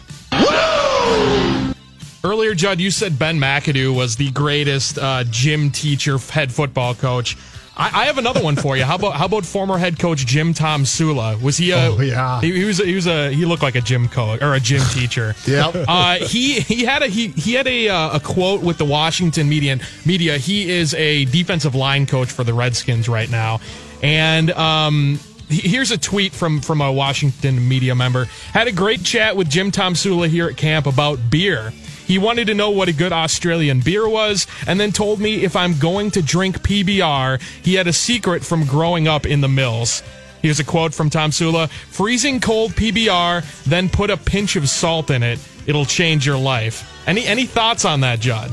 [2.25, 7.35] Earlier, Judd, you said Ben McAdoo was the greatest uh, gym teacher, head football coach.
[7.75, 8.85] I, I have another one for you.
[8.85, 11.41] How about how about former head coach Jim Tomsula?
[11.41, 11.89] Was he a?
[11.89, 12.39] Oh, yeah.
[12.39, 12.79] He, he was.
[12.79, 13.29] A, he was a.
[13.29, 15.35] He looked like a gym coach or a gym teacher.
[15.47, 15.75] Yep.
[15.87, 19.49] Uh, he he had a he he had a uh, a quote with the Washington
[19.49, 19.79] media.
[20.05, 20.37] Media.
[20.37, 23.59] He is a defensive line coach for the Redskins right now,
[24.01, 25.19] and um.
[25.49, 28.25] Here's a tweet from from a Washington media member.
[28.53, 31.73] Had a great chat with Jim Tomsula here at camp about beer.
[32.05, 35.55] He wanted to know what a good Australian beer was, and then told me if
[35.55, 40.03] I'm going to drink PBR, he had a secret from growing up in the mills.
[40.41, 45.23] Here's a quote from Tomsula Freezing cold PBR, then put a pinch of salt in
[45.23, 45.39] it.
[45.65, 46.89] It'll change your life.
[47.07, 48.51] Any any thoughts on that, Judd?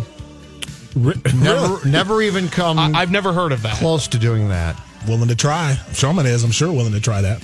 [0.97, 3.77] Never never even come I, I've never heard of that.
[3.77, 4.77] close to doing that.
[5.07, 5.79] Willing to try.
[5.93, 7.41] Showman is, I'm sure, willing to try that.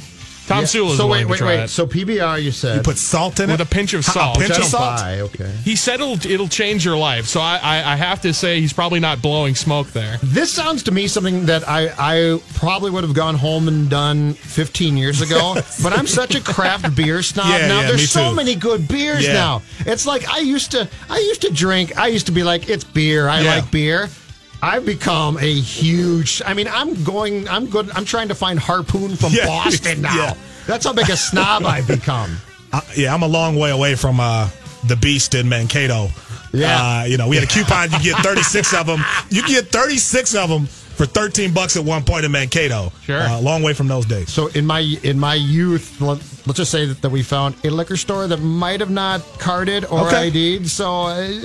[0.47, 1.65] Tomsula's so willing wait, wait, to try wait.
[1.65, 1.69] it.
[1.69, 3.63] So PBR, you said You put salt in with it?
[3.65, 4.39] With a pinch of A salt.
[4.39, 5.01] pinch I of salt?
[5.01, 5.51] buy, Okay.
[5.65, 7.27] He said it'll it'll change your life.
[7.27, 10.19] So I, I I have to say he's probably not blowing smoke there.
[10.23, 14.35] This sounds to me something that I, I probably would have gone home and done
[14.35, 15.55] 15 years ago.
[15.83, 17.81] but I'm such a craft beer snob Yeah, now.
[17.81, 18.37] yeah, There's me so too.
[18.37, 19.33] many good beers Yeah.
[19.33, 19.63] now.
[19.81, 21.99] It's like I used to I used to drink.
[21.99, 23.29] I used to be like it's beer.
[23.29, 23.55] I Yeah.
[23.57, 24.09] like beer.
[24.67, 26.43] I've become a huge.
[26.45, 27.47] I mean, I'm going.
[27.49, 27.89] I'm good.
[27.91, 29.47] I'm trying to find Harpoon from Yeah.
[29.47, 30.15] Boston now.
[30.17, 30.35] Yeah.
[30.67, 32.37] That's how big a snob I've become.
[32.73, 34.51] Uh, yeah, I'm a long way away from uh,
[34.89, 36.09] the beast in Mankato.
[36.53, 36.77] Yeah.
[37.03, 37.91] Uh, you know, we had a coupon.
[37.93, 39.01] You get 36 of them.
[39.31, 42.93] You get 36 of them for 13 bucks at one point in Mankato.
[43.03, 43.21] Sure.
[43.21, 44.33] Uh, long way from those days.
[44.33, 47.71] So in my in my youth, let, us just say that, that we found a
[47.71, 50.27] liquor store that might have not carded or Okay.
[50.27, 50.69] ID'd.
[50.69, 51.41] So uh,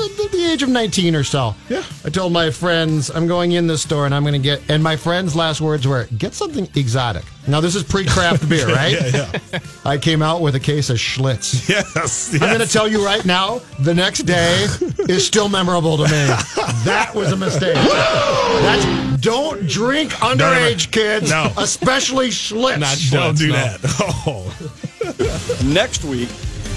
[0.00, 1.82] at the age of 19 or so, Yeah.
[2.04, 4.60] I told my friends I'm going in this store and I'm going to get.
[4.68, 8.92] And my friends' last words were, "Get something exotic." Now this is pre-craft beer, right?
[8.92, 9.58] Yeah, yeah.
[9.84, 11.68] I came out with a case of Schlitz.
[11.68, 11.94] Yes.
[11.96, 12.34] yes.
[12.34, 14.64] I'm going to tell you right now, the next day
[15.08, 16.26] is still memorable to me.
[16.84, 17.74] That was a mistake.
[17.74, 21.52] That's don't drink underage kids, No.
[21.58, 22.78] especially Schlitz.
[22.78, 23.54] Not Don't do no.
[23.54, 23.80] that.
[24.26, 25.64] Oh.
[25.64, 26.28] next week,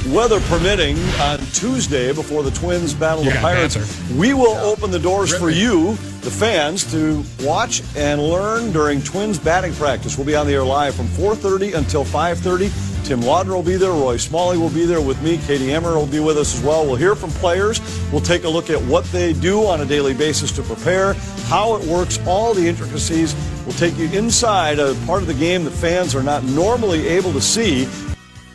[0.07, 3.77] weather permitting, on Tuesday before the Twins battle the Pirates.
[4.11, 9.37] We will open the doors for you, the fans, to watch and learn during Twins
[9.37, 10.17] batting practice.
[10.17, 12.71] We'll be on the air live from 4:30 until 5:30.
[13.03, 13.91] Tim Laudner will be there.
[13.91, 15.39] Roy Smalley will be there with me.
[15.47, 16.85] Katie Emmer will be with us as well.
[16.85, 17.81] We'll hear from players.
[18.11, 21.13] We'll take a look at what they do on a daily basis to prepare,
[21.47, 23.35] how it works, all the intricacies.
[23.65, 27.33] We'll take you inside a part of the game that fans are not normally able
[27.33, 27.87] to see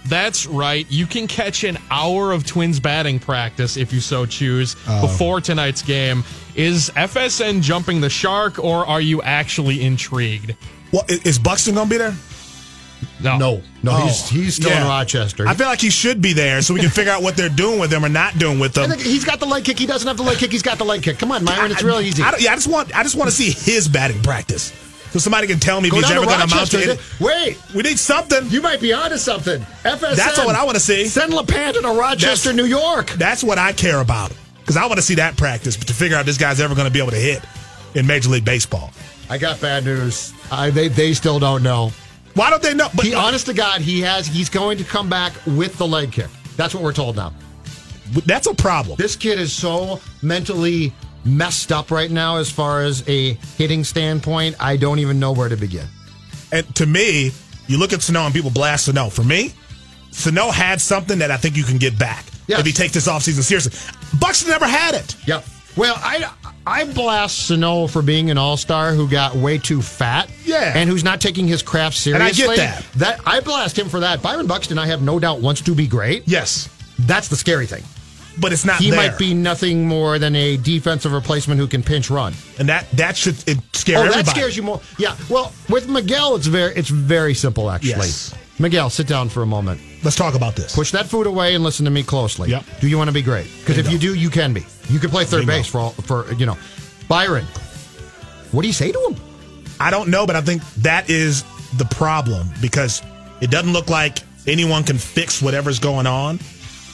[0.09, 0.87] That's right.
[0.91, 5.03] You can catch an hour of Twins batting practice if you so choose Oh.
[5.03, 6.25] before tonight's game.
[6.55, 10.55] Is FSN jumping the shark or are you actually intrigued?
[10.93, 12.15] Well, is Buxton going to be there?
[13.23, 13.37] No.
[13.39, 14.83] No, no, Oh, he's he's still in.
[14.87, 15.47] Rochester.
[15.47, 17.79] I feel like he should be there so we can figure out what they're doing
[17.79, 18.91] with him or not doing with him.
[18.99, 19.79] he's got the leg kick.
[19.79, 20.51] He doesn't have the leg kick.
[20.51, 21.19] He's got the leg kick.
[21.19, 21.71] Come on, Myron.
[21.73, 22.23] It's real easy.
[22.23, 24.73] I, don't- yeah, I just want I just want to see his batting practice.
[25.17, 27.21] So somebody can tell me Go if he's ever going to mount.
[27.21, 28.51] Wait, We need something.
[28.51, 29.63] you might be onto something.
[29.83, 30.15] FSN.
[30.15, 31.07] That's what I want to see.
[31.07, 33.09] Send LePanta to Rochester, That's- New York.
[33.13, 36.21] That's what I care about because I want to see that practice to figure out
[36.21, 37.43] if this guy's ever going to be able to hit
[37.95, 38.91] in Major League Baseball.
[39.31, 40.35] I got bad news.
[40.53, 41.93] I, they they still don't know.
[42.35, 42.89] Why don't they know?
[42.95, 44.27] But He, honest to God, he has.
[44.27, 46.29] He's going to come back with the leg kick.
[46.59, 47.33] That's what we're told now.
[48.27, 48.97] that's a problem.
[48.99, 50.93] This kid is so mentally
[51.27, 54.57] messed up right now as far as a hitting standpoint.
[54.61, 55.87] I don't even know where to begin.
[56.53, 57.33] And to me,
[57.67, 59.09] you look at Sano and people blast Sano.
[59.11, 59.53] For me,
[60.13, 62.61] Sano had something that I think you can get back Yes.
[62.61, 63.73] if he takes this offseason seriously.
[64.21, 65.17] Buxton never had it.
[65.27, 65.45] Yep.
[65.77, 66.31] Well, I
[66.67, 70.31] I blast Sano for being an all star who got way too fat.
[70.45, 70.73] Yeah.
[70.75, 72.45] And who's not taking his craft seriously.
[72.45, 72.99] And I get that.
[72.99, 74.23] That I blast him for that.
[74.23, 76.23] Byron Buxton, I have no doubt, wants to be great.
[76.27, 76.69] Yes,
[77.01, 77.83] That's the scary thing.
[78.39, 78.99] But it's not He there.
[79.11, 82.35] might be nothing more than a defensive replacement who can pinch run.
[82.59, 84.23] and that that should it scare oh, everybody.
[84.25, 84.81] that scares you more.
[84.99, 85.17] Yeah.
[85.29, 87.91] Well, with Miguel, it's very it's very simple actually.
[87.91, 88.35] Yes.
[88.59, 89.81] Miguel, sit down for a moment.
[90.03, 90.75] Let's talk about this.
[90.75, 92.49] Push that food away and listen to me closely.
[92.51, 92.65] Yep.
[92.81, 93.47] Do you want to be great?
[93.61, 94.65] Because if you uh, do, you can be.
[94.89, 95.59] You can play third Bingo.
[95.59, 96.57] base for all, for you know.
[97.07, 97.45] Byron,
[98.53, 99.17] what do you say to him?
[99.79, 101.45] I don't know, but I think that is
[101.77, 103.03] the problem because
[103.41, 106.39] it doesn't look like anyone can fix whatever's going on.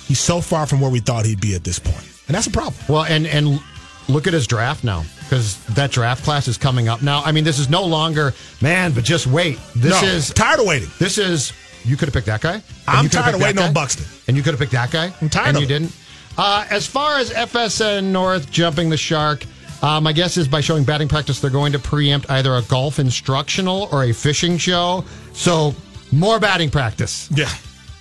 [0.07, 2.51] He's so far from where we thought he'd be at this point, and that's a
[2.51, 2.75] problem.
[2.89, 3.61] Well, and and
[4.09, 7.23] look at his draft now because that draft class is coming up now.
[7.23, 9.59] I mean, this is no longer man, but just wait.
[9.77, 10.89] This No, is tired of waiting.
[10.99, 11.53] This is
[11.85, 12.63] you could have picked that guy.
[12.87, 14.05] I'm you could have tired of waiting on Buxton.
[14.29, 15.13] and you could have picked that guy.
[15.21, 15.69] I'm tired and you it.
[15.69, 15.97] didn't.
[16.37, 19.45] Uh, as far as FSN North jumping the shark,
[19.83, 22.99] uh, my guess is by showing batting practice, they're going to preempt either a golf
[22.99, 25.05] instructional or a fishing show.
[25.33, 25.75] So
[26.11, 27.29] more batting practice.
[27.35, 27.51] Yeah.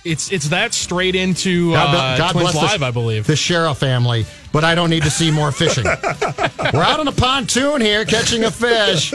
[0.04, 3.26] It's it's that straight into God, uh, God Twins bless Live, the, I believe.
[3.26, 5.84] the Sheriff family, but I don't need to see more fishing.
[6.72, 9.14] We're out on a pontoon here catching a fish.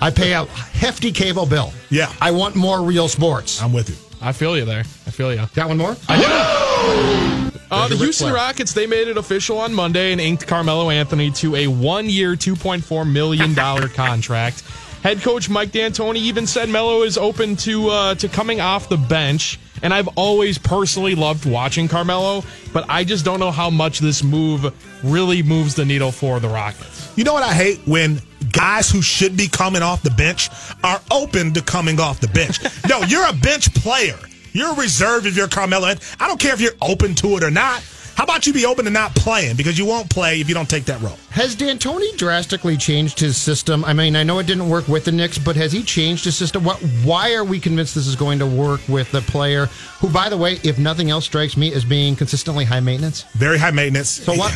[0.00, 1.72] I pay a hefty cable bill.
[1.90, 2.12] Yeah.
[2.20, 3.60] I want more real sports.
[3.60, 3.96] I'm with you.
[4.20, 4.80] I feel you there.
[4.80, 5.42] I feel you.
[5.54, 5.96] Got one more?
[7.68, 8.34] Uh, the Houston Flair.
[8.34, 12.36] Rockets, they made it official on Monday and inked Carmelo Anthony to a one year,
[12.36, 13.56] $2.4 million
[13.94, 14.62] contract.
[15.02, 18.96] Head coach Mike D'Antoni even said Melo is open to uh, to coming off the
[18.96, 19.58] bench.
[19.82, 24.22] And I've always personally loved watching Carmelo, but I just don't know how much this
[24.22, 24.72] move
[25.04, 27.12] really moves the needle for the Rockets.
[27.16, 28.20] You know what I hate when
[28.52, 30.48] guys who should be coming off the bench
[30.84, 32.58] are open to coming off the bench.
[32.88, 34.18] no, you're a bench player.
[34.52, 35.88] You're a reserve if you're Carmelo.
[36.18, 37.82] I don't care if you're open to it or not.
[38.16, 40.70] How about you be open to not playing because you won't play if you don't
[40.70, 41.18] take that role?
[41.32, 43.84] Has D'Antoni drastically changed his system?
[43.84, 46.34] I mean, I know it didn't work with the Knicks, but has he changed his
[46.34, 46.64] system?
[46.64, 49.66] What, why are we convinced this is going to work with the player
[50.00, 53.24] who, by the way, if nothing else, strikes me as being consistently high maintenance?
[53.34, 54.08] Very high maintenance.
[54.08, 54.50] So what?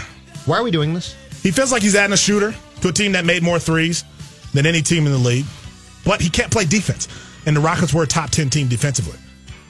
[0.46, 1.14] Why are we doing this?
[1.42, 4.04] He feels like he's adding a shooter to a team that made more threes
[4.54, 5.44] than any team in the league,
[6.02, 7.08] but he can't play defense.
[7.44, 9.18] And the Rockets were a top 10 team defensively.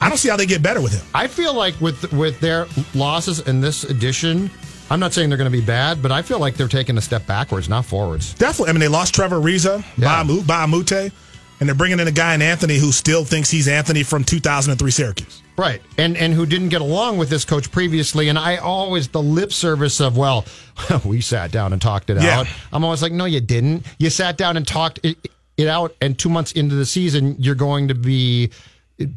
[0.01, 1.05] I don't see how they get better with him.
[1.13, 4.49] I feel like with with their losses in this edition,
[4.89, 7.01] I'm not saying they're going to be bad, but I feel like they're taking a
[7.01, 8.33] step backwards, not forwards.
[8.33, 8.69] Definitely.
[8.69, 10.23] I mean, they lost Trevor Ariza, Yeah.
[10.23, 11.11] Mbah a Moute,
[11.59, 14.89] and they're bringing in a guy in Anthony who still thinks he's Anthony from 2003
[14.91, 15.41] Syracuse.
[15.57, 15.81] Right.
[15.99, 18.29] And and who didn't get along with this coach previously.
[18.29, 20.45] And I always, the lip service of, well,
[21.05, 22.39] we sat down and talked it Yeah.
[22.39, 22.47] out.
[22.73, 23.85] I'm always like, no, you didn't.
[23.99, 25.17] You sat down and talked it,
[25.57, 25.95] it out.
[26.01, 28.49] And two months into the season, you're going to be,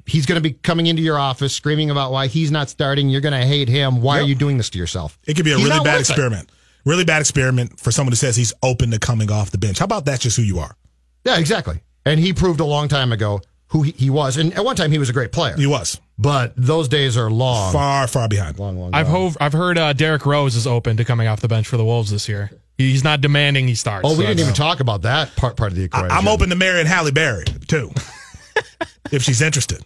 [0.07, 3.09] he's going to be coming into your office screaming about why he's not starting.
[3.09, 4.01] You're going to hate him.
[4.03, 5.19] Why are you doing this to yourself?
[5.27, 6.01] It could be a He's really bad worth it.
[6.13, 6.51] experiment.
[6.85, 9.79] Really bad experiment for someone who says he's open to coming off the bench.
[9.79, 10.77] How about that's just who you are?
[11.25, 11.83] Yeah, exactly.
[12.05, 14.37] And he proved a long time ago who he, he was.
[14.37, 15.57] And at one time, he was a great player.
[15.57, 16.01] He was.
[16.19, 17.73] But those days are long.
[17.73, 18.59] Far, far behind.
[18.59, 19.15] Long, long I've, gone.
[19.15, 21.85] hove, I've heard uh, Derrick Rose is open to coming off the bench for the
[21.85, 22.51] Wolves this year.
[22.77, 24.07] He's not demanding he starts.
[24.07, 26.11] Oh, we so didn't even talk about that part part of the equation.
[26.11, 27.91] I'm open to marrying Halle Berry, too,
[29.15, 29.83] if she's interested.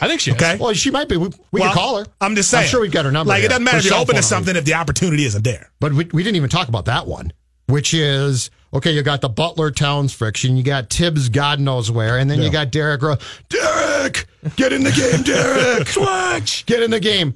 [0.00, 0.36] I think she is.
[0.36, 0.56] Okay?
[0.58, 1.16] Well, she might be.
[1.16, 2.06] We, we Well, can call her.
[2.20, 2.64] I'm just saying.
[2.64, 3.28] I'm sure we've got her number.
[3.28, 3.46] Like, here.
[3.46, 5.70] it doesn't matter Her if you're open to something if the opportunity isn't there.
[5.80, 7.32] But we, we didn't even talk about that one,
[7.66, 8.90] which is okay.
[8.90, 10.56] You got the Butler Towns friction.
[10.56, 13.00] You got Thibs, God knows where, and then you got Derrick.
[13.02, 13.18] Rose.
[13.48, 15.86] Derek, get in the game, Derek.
[16.40, 17.34] Switch, get in the game.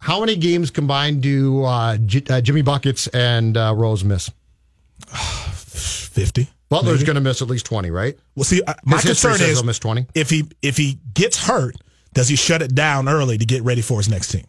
[0.00, 4.30] How many games combined do uh, J- uh, Jimmy buckets and uh, Rose miss?
[5.12, 6.48] 50.
[6.68, 8.16] Butler's going to miss at least twenty, right?
[8.36, 10.06] Well, see, uh, my concern is miss 20.
[10.14, 11.76] if he if he gets hurt,
[12.14, 14.44] Does he shut it down early to get ready for his next team?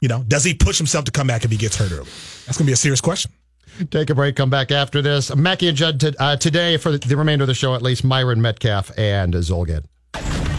[0.00, 2.08] You know, does he push himself to come back if he gets hurt early?
[2.46, 3.30] That's going to be a serious question.
[3.90, 5.34] Take a break, come back after this.
[5.34, 8.04] Mackey and Judd t- uh, today, for the, the remainder of the show at least,
[8.04, 9.84] Myron Medcalf and Zulgad.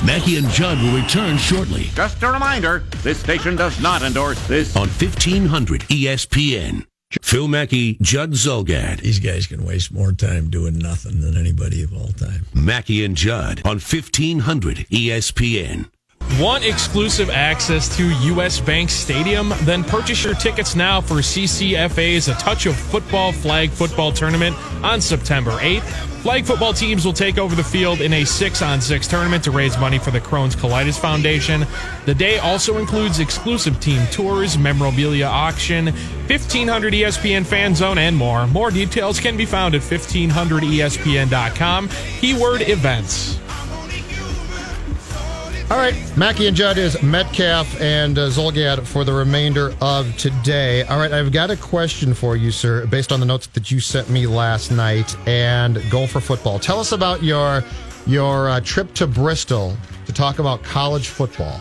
[0.03, 4.75] Mackey and Judd will return shortly Just a reminder, this station does not endorse this.
[4.75, 6.85] on 1500 ESPN.
[7.21, 9.01] Phil Mackey, Judd Zulgad.
[9.01, 12.45] These guys can waste more time doing nothing than anybody of all time.
[12.53, 15.89] Mackey and Judd on 1500 ESPN.
[16.39, 19.53] Want exclusive access to US Bank Stadium?
[19.61, 24.99] Then purchase your tickets now for CCFA's A Touch of Football Flag Football Tournament on
[24.99, 25.83] September 8th.
[26.23, 29.51] Flag football teams will take over the field in a six on six tournament to
[29.51, 31.67] raise money for the Crohn's Colitis Foundation.
[32.05, 38.47] The day also includes exclusive team tours, memorabilia auction, 1500 ESPN fan zone, and more.
[38.47, 41.89] More details can be found at 1500ESPN.com.
[42.21, 43.37] Keyword events.
[45.73, 50.83] All right, Mackey and Judd is Medcalf and uh, Zulgad for the remainder of today.
[50.83, 53.79] All right, I've got a question for you, sir, based on the notes that you
[53.79, 55.17] sent me last night.
[55.27, 56.59] And go for football.
[56.59, 57.63] Tell us about your
[58.05, 61.59] your uh, trip to Bristol to talk about college football.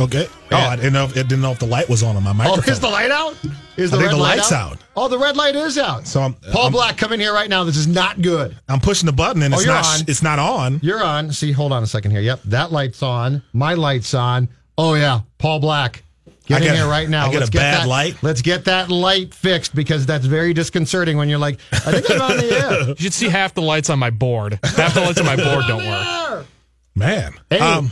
[0.00, 0.26] Okay.
[0.50, 1.04] Oh, I didn't know.
[1.04, 2.46] If, I didn't know if the light was on on my microphone.
[2.46, 2.72] Oh, microphone.
[2.72, 3.36] is the light out?
[3.76, 4.78] Is I the think red the light light's out.
[4.96, 6.06] Oh, the red light is out.
[6.06, 7.64] So I'm Paul I'm, Black, come in here right now.
[7.64, 8.56] This is not good.
[8.68, 9.86] I'm pushing the button and Oh, it's you're not.
[9.86, 10.00] on.
[10.08, 10.80] It's not on.
[10.82, 11.32] You're on.
[11.32, 12.20] See, hold on a second here.
[12.20, 13.42] Yep, that light's on.
[13.52, 14.48] My light's on.
[14.78, 16.02] Oh yeah, Paul Black.
[16.46, 17.26] Get I in get- here right now.
[17.26, 18.16] I get Let's a bad that, light?
[18.22, 22.20] Let's get that light fixed because that's very disconcerting when you're like, I think I'm
[22.20, 22.88] on the air.
[22.88, 24.58] You should see half the lights on my board.
[24.62, 26.46] Half the lights on my board don't work.
[26.94, 27.32] Man.
[27.50, 27.90] Hey, Um,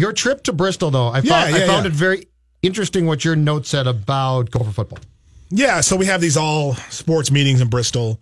[0.00, 1.90] your trip to Bristol, though, I found, Yeah, I found yeah.
[1.90, 2.26] it very
[2.62, 4.98] interesting what your note said about Gopher football.
[5.50, 8.20] Yeah, so we have these all sports meetings in Bristol,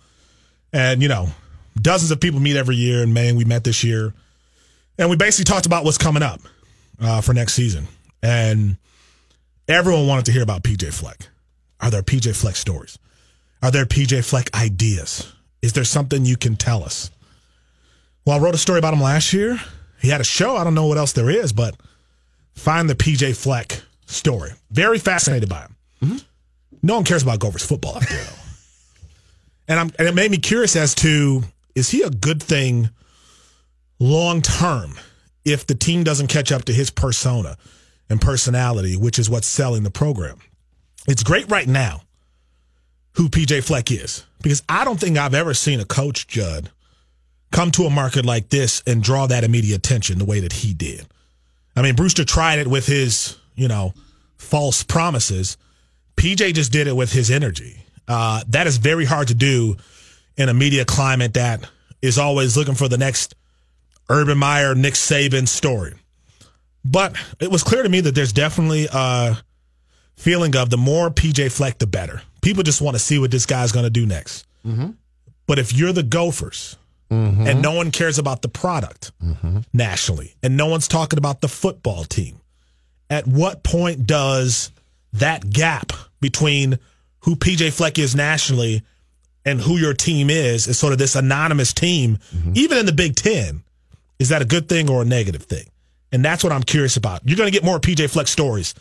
[0.73, 1.29] and you know,
[1.81, 4.15] dozens of people meet every year in May, we met this year,
[4.99, 6.41] and we basically talked about what's coming up
[7.01, 7.87] uh, for next season,
[8.23, 8.77] and
[9.69, 11.29] everyone wanted to hear about PJ Fleck.
[11.81, 12.99] Are there PJ Fleck stories?
[13.63, 15.31] Are there PJ Fleck ideas?
[15.61, 17.11] Is there something you can tell us?
[18.25, 19.61] Well, I wrote a story about him last year.
[20.01, 20.57] He had a show.
[20.57, 21.77] I don't know what else there is, but
[22.55, 24.53] find the PJ Fleck story.
[24.71, 25.77] Very fascinated by him.
[26.03, 26.17] Mm-hmm.
[26.83, 28.33] No one cares about Gophers football out there, though.
[29.69, 31.43] and I'm and it made me curious as to
[31.75, 32.91] is he a good thing
[33.99, 34.95] long term
[35.45, 37.57] if the team doesn't catch up to his persona
[38.09, 40.39] and personality, which is what's selling the program.
[41.07, 42.03] It's great right now
[43.15, 46.71] who PJ Fleck is because I don't think I've ever seen a coach Judd
[47.51, 50.75] come to a market like this and draw that immediate attention the way that he
[50.75, 51.07] did.
[51.75, 53.95] I mean, Brewster tried it with his, you know,
[54.37, 55.57] false promises.
[56.17, 57.83] PJ just did it with his energy.
[58.07, 59.77] Uh, that is very hard to do
[60.37, 61.69] in a media climate that
[62.03, 63.35] is always looking for the next
[64.09, 65.95] Urban Meyer, Nick Saban story.
[66.85, 69.37] But it was clear to me that there's definitely a
[70.17, 72.23] feeling of the more PJ Fleck, the better.
[72.41, 74.47] People just want to see what this guy's going to do next.
[75.47, 76.77] But if you're the Gophers
[77.11, 77.47] Mm-hmm.
[77.47, 79.61] and no one cares about the product mm-hmm.
[79.73, 82.39] nationally and no one's talking about the football team,
[83.09, 84.71] at what point does
[85.15, 86.79] that gap between
[87.21, 88.83] who PJ Fleck is nationally
[89.45, 92.53] and who your team is, is sort of this anonymous team, mm-hmm.
[92.55, 93.63] even in the Big Ten,
[94.19, 95.65] is that a good thing or a negative thing?
[96.13, 97.23] And that's what I'm curious about.
[97.25, 98.75] You're going to get more PJ Fleck stories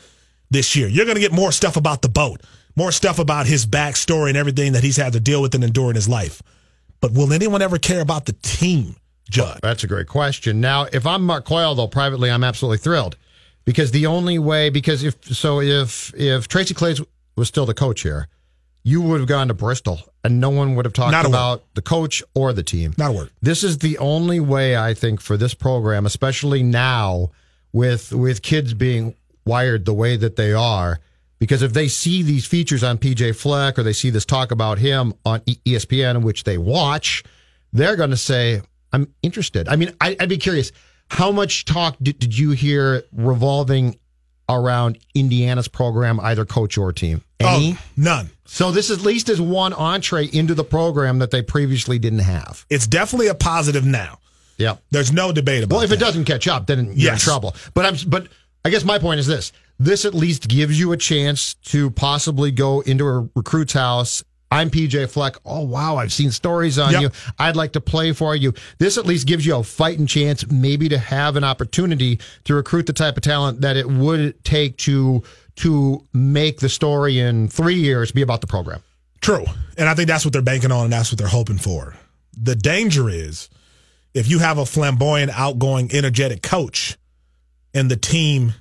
[0.50, 0.88] this year.
[0.88, 2.42] You're going to get more stuff about the boat,
[2.76, 5.90] more stuff about his backstory and everything that he's had to deal with and endure
[5.90, 6.42] in his life.
[7.00, 8.96] But will anyone ever care about the team,
[9.30, 9.60] Judd?
[9.62, 10.60] That's a great question.
[10.62, 13.18] Now, if I'm Mark Coyle, though, privately, I'm absolutely thrilled
[13.66, 18.02] because the only way, because if so, if if Tracy Claeys was still the coach
[18.02, 18.28] here,
[18.84, 21.36] you would have gone to Bristol and no one would have talked Not a word.
[21.36, 22.94] about the coach or the team.
[22.98, 23.30] Not a word.
[23.42, 27.32] This is the only way I think for this program, especially now
[27.74, 31.00] with with kids being wired the way that they are.
[31.40, 34.80] Because if they see these features on PJ Fleck or they see this talk about
[34.80, 37.24] him on ESPN, which they watch,
[37.74, 38.62] they're going to say,
[38.92, 39.68] I'm interested.
[39.70, 40.72] I mean, I, I'd be curious.
[41.10, 43.98] How much talk did, did you hear revolving
[44.50, 47.22] around Indiana's program, either coach or team?
[47.42, 47.74] Oh, Any?
[47.74, 48.30] Oh, none.
[48.46, 52.66] So this at least is one entree into the program that they previously didn't have.
[52.70, 54.20] It's definitely a positive now.
[54.58, 54.78] Yeah.
[54.90, 55.98] There's no debate about Well, if that.
[55.98, 57.56] it doesn't catch up, then you're in trouble.
[57.76, 58.28] But I'm but
[58.66, 59.52] I guess my point is this.
[59.80, 64.24] This at least gives you a chance to possibly go into a recruit's house.
[64.50, 65.36] I'm PJ Fleck.
[65.46, 67.02] Oh wow, I've seen stories on Yep.
[67.02, 67.10] you.
[67.38, 68.54] I'd like to play for you.
[68.80, 72.86] This at least gives you a fighting chance, maybe to have an opportunity to recruit
[72.86, 75.22] the type of talent that it would take to
[75.58, 78.82] to make the story in three years be about the program.
[79.22, 79.44] True.
[79.78, 81.96] And I think that's what they're banking on and that's what they're hoping for.
[82.40, 83.50] The danger is
[84.14, 86.98] if you have a flamboyant, outgoing, energetic coach,
[87.74, 88.54] and the team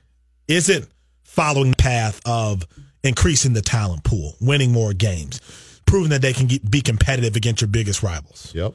[0.49, 0.89] isn't
[1.37, 2.65] following the path of
[3.05, 5.41] increasing the talent pool, winning more games,
[5.87, 8.53] proving that they can get, be competitive against your biggest rivals.
[8.55, 8.75] Yep.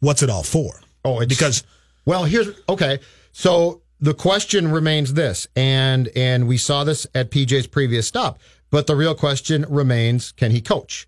[0.00, 0.80] What's it all for?
[1.04, 1.64] Oh, it's, because
[2.06, 2.98] well, here's okay.
[3.32, 8.38] So the question remains this, and and we saw this at PJ's previous stop,
[8.70, 11.06] but the real question remains: Can he coach?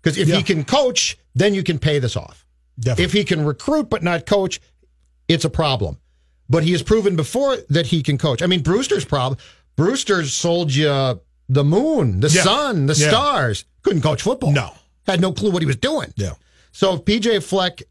[0.00, 0.36] Because if Yeah.
[0.36, 2.46] he can coach, then you can pay this off.
[2.78, 3.04] Definitely.
[3.04, 4.60] If he can recruit but not coach,
[5.26, 5.98] it's a problem.
[6.48, 8.40] But he has proven before that he can coach.
[8.42, 9.38] I mean, Brewster's problem.
[9.76, 12.42] Brewster's sold you the moon, the Yeah.
[12.42, 13.08] sun, the Yeah.
[13.08, 13.64] stars.
[13.82, 14.52] Couldn't coach football.
[14.52, 14.72] No.
[15.06, 16.12] Had no clue what he was doing.
[16.16, 16.32] Yeah.
[16.72, 17.82] So if PJ Fleck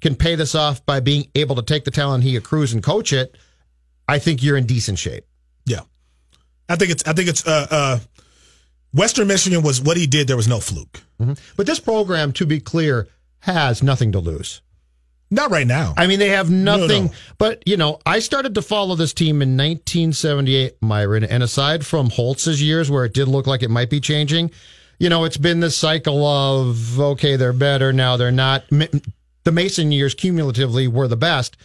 [0.00, 3.12] can pay this off by being able to take the talent he accrues and coach
[3.12, 3.36] it,
[4.08, 5.24] I think you're in decent shape.
[5.66, 5.80] Yeah,
[6.68, 7.98] I think it's I think it's uh, uh,
[8.92, 10.26] Western Michigan was what he did.
[10.26, 11.02] There was no fluke.
[11.56, 13.06] But this program, to be clear,
[13.40, 14.60] has nothing to lose.
[15.32, 15.94] Not right now.
[15.96, 17.06] I mean, they have nothing.
[17.06, 17.12] no.
[17.38, 21.24] But you know, I started to follow this team in 1978, Myron.
[21.24, 24.50] And aside from Holtz's years, where it did look like it might be changing,
[24.98, 28.64] you know, it's been this cycle of okay, they're better now, they're not.
[28.70, 31.56] The Mason years cumulatively were the best.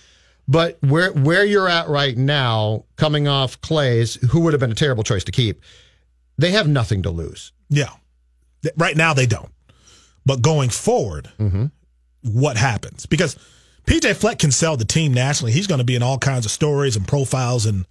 [0.47, 4.76] But where where you're at right now, coming off Claeys, who would have been a
[4.76, 5.61] terrible choice to keep,
[6.38, 7.51] they have nothing to lose.
[7.70, 7.89] Yeah,
[8.78, 9.51] right now they don't.
[10.26, 11.65] But going forward, Mm-hmm.
[12.24, 13.05] what happens?
[13.05, 13.36] Because
[13.88, 15.53] PJ Fleck can sell the team nationally.
[15.53, 17.65] He's going to be in all kinds of stories and profiles.
[17.65, 17.85] And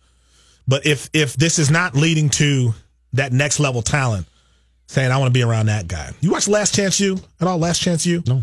[0.69, 2.75] but if if this is not leading to
[3.15, 4.29] that next level talent,
[4.89, 6.13] saying I want to be around that guy.
[6.21, 7.59] You watch Last Chance U at all?
[7.59, 8.23] Last Chance U?
[8.27, 8.43] No.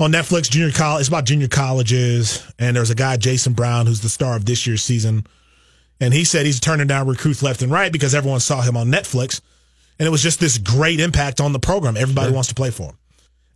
[0.00, 1.02] On Netflix, junior college.
[1.02, 4.66] It's about junior colleges, and there's a guy Jason Brown who's the star of this
[4.66, 5.26] year's season,
[6.00, 8.88] and he said he's turning down recruits left and right because everyone saw him on
[8.88, 9.40] Netflix,
[9.98, 11.96] and it was just this great impact on the program.
[11.96, 12.96] Everybody wants to play for him.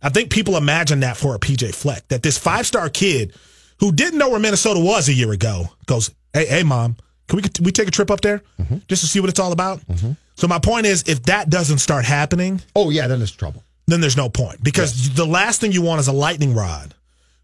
[0.05, 3.33] I think people imagine that for a PJ Fleck, that this five star kid
[3.79, 6.95] who didn't know where Minnesota was a year ago goes, "Hey, hey, mom,
[7.27, 8.77] can we we take a trip up there mm-hmm.
[8.87, 10.11] just to see what it's all about?" Mm-hmm.
[10.35, 13.63] So my point is, if that doesn't start happening, oh yeah, then it's trouble.
[13.87, 16.93] Then there's no point because the last thing you want is a lightning rod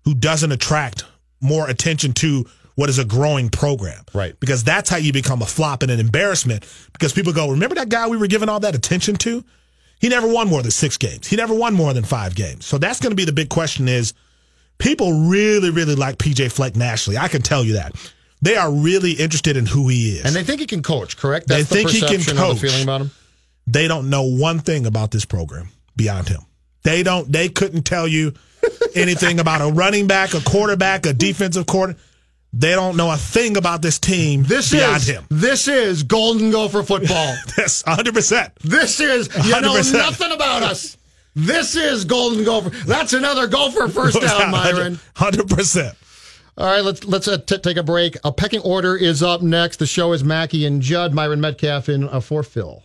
[0.05, 1.05] who doesn't attract
[1.41, 2.45] more attention to
[2.76, 4.03] what is a growing program.
[4.14, 4.39] Right.
[4.39, 6.66] Because that's how you become a flop and an embarrassment.
[6.93, 9.43] Because people go, remember that guy we were giving all that attention to?
[10.02, 11.28] He never won more than six games.
[11.28, 12.66] He never won more than five games.
[12.66, 14.16] So that's going to be the big question is
[14.80, 17.20] people really, really like PJ Fleck nationally.
[17.20, 17.93] I can tell you that.
[18.41, 20.26] They are really interested in who he is.
[20.26, 21.47] And they think he can coach, correct?
[21.47, 22.60] They That's the think he can or the coach.
[22.60, 23.12] feeling about him.
[23.68, 26.41] They don't know one thing about this program beyond him.
[26.82, 27.32] They don't.
[27.32, 28.34] They couldn't tell you
[28.95, 32.02] anything about a running back, a quarterback, a defensive coordinator.
[32.54, 35.26] They don't know a thing about this team This beyond is him.
[35.30, 37.36] this is Golden Gopher football.
[37.58, 38.14] That's 100.
[38.14, 39.93] percent This is you know 100%.
[39.93, 40.97] nothing about us.
[41.34, 42.70] This is Golden Gopher.
[42.86, 44.99] That's another Gopher first down, Myron.
[45.16, 45.95] Hundred percent.
[46.58, 48.18] All right, let's let's uh, t- take a break.
[48.26, 49.78] A pecking order is up next.
[49.78, 51.14] The show is Mackey and Judd.
[51.14, 52.84] Myron Medcalf in uh, for Phil.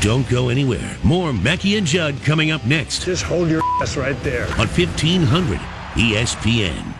[0.00, 0.96] Don't go anywhere.
[1.02, 4.44] More Mackey and Judd coming up next Just hold your ass right there.
[4.58, 5.58] on E 1500
[5.94, 6.98] ESPN.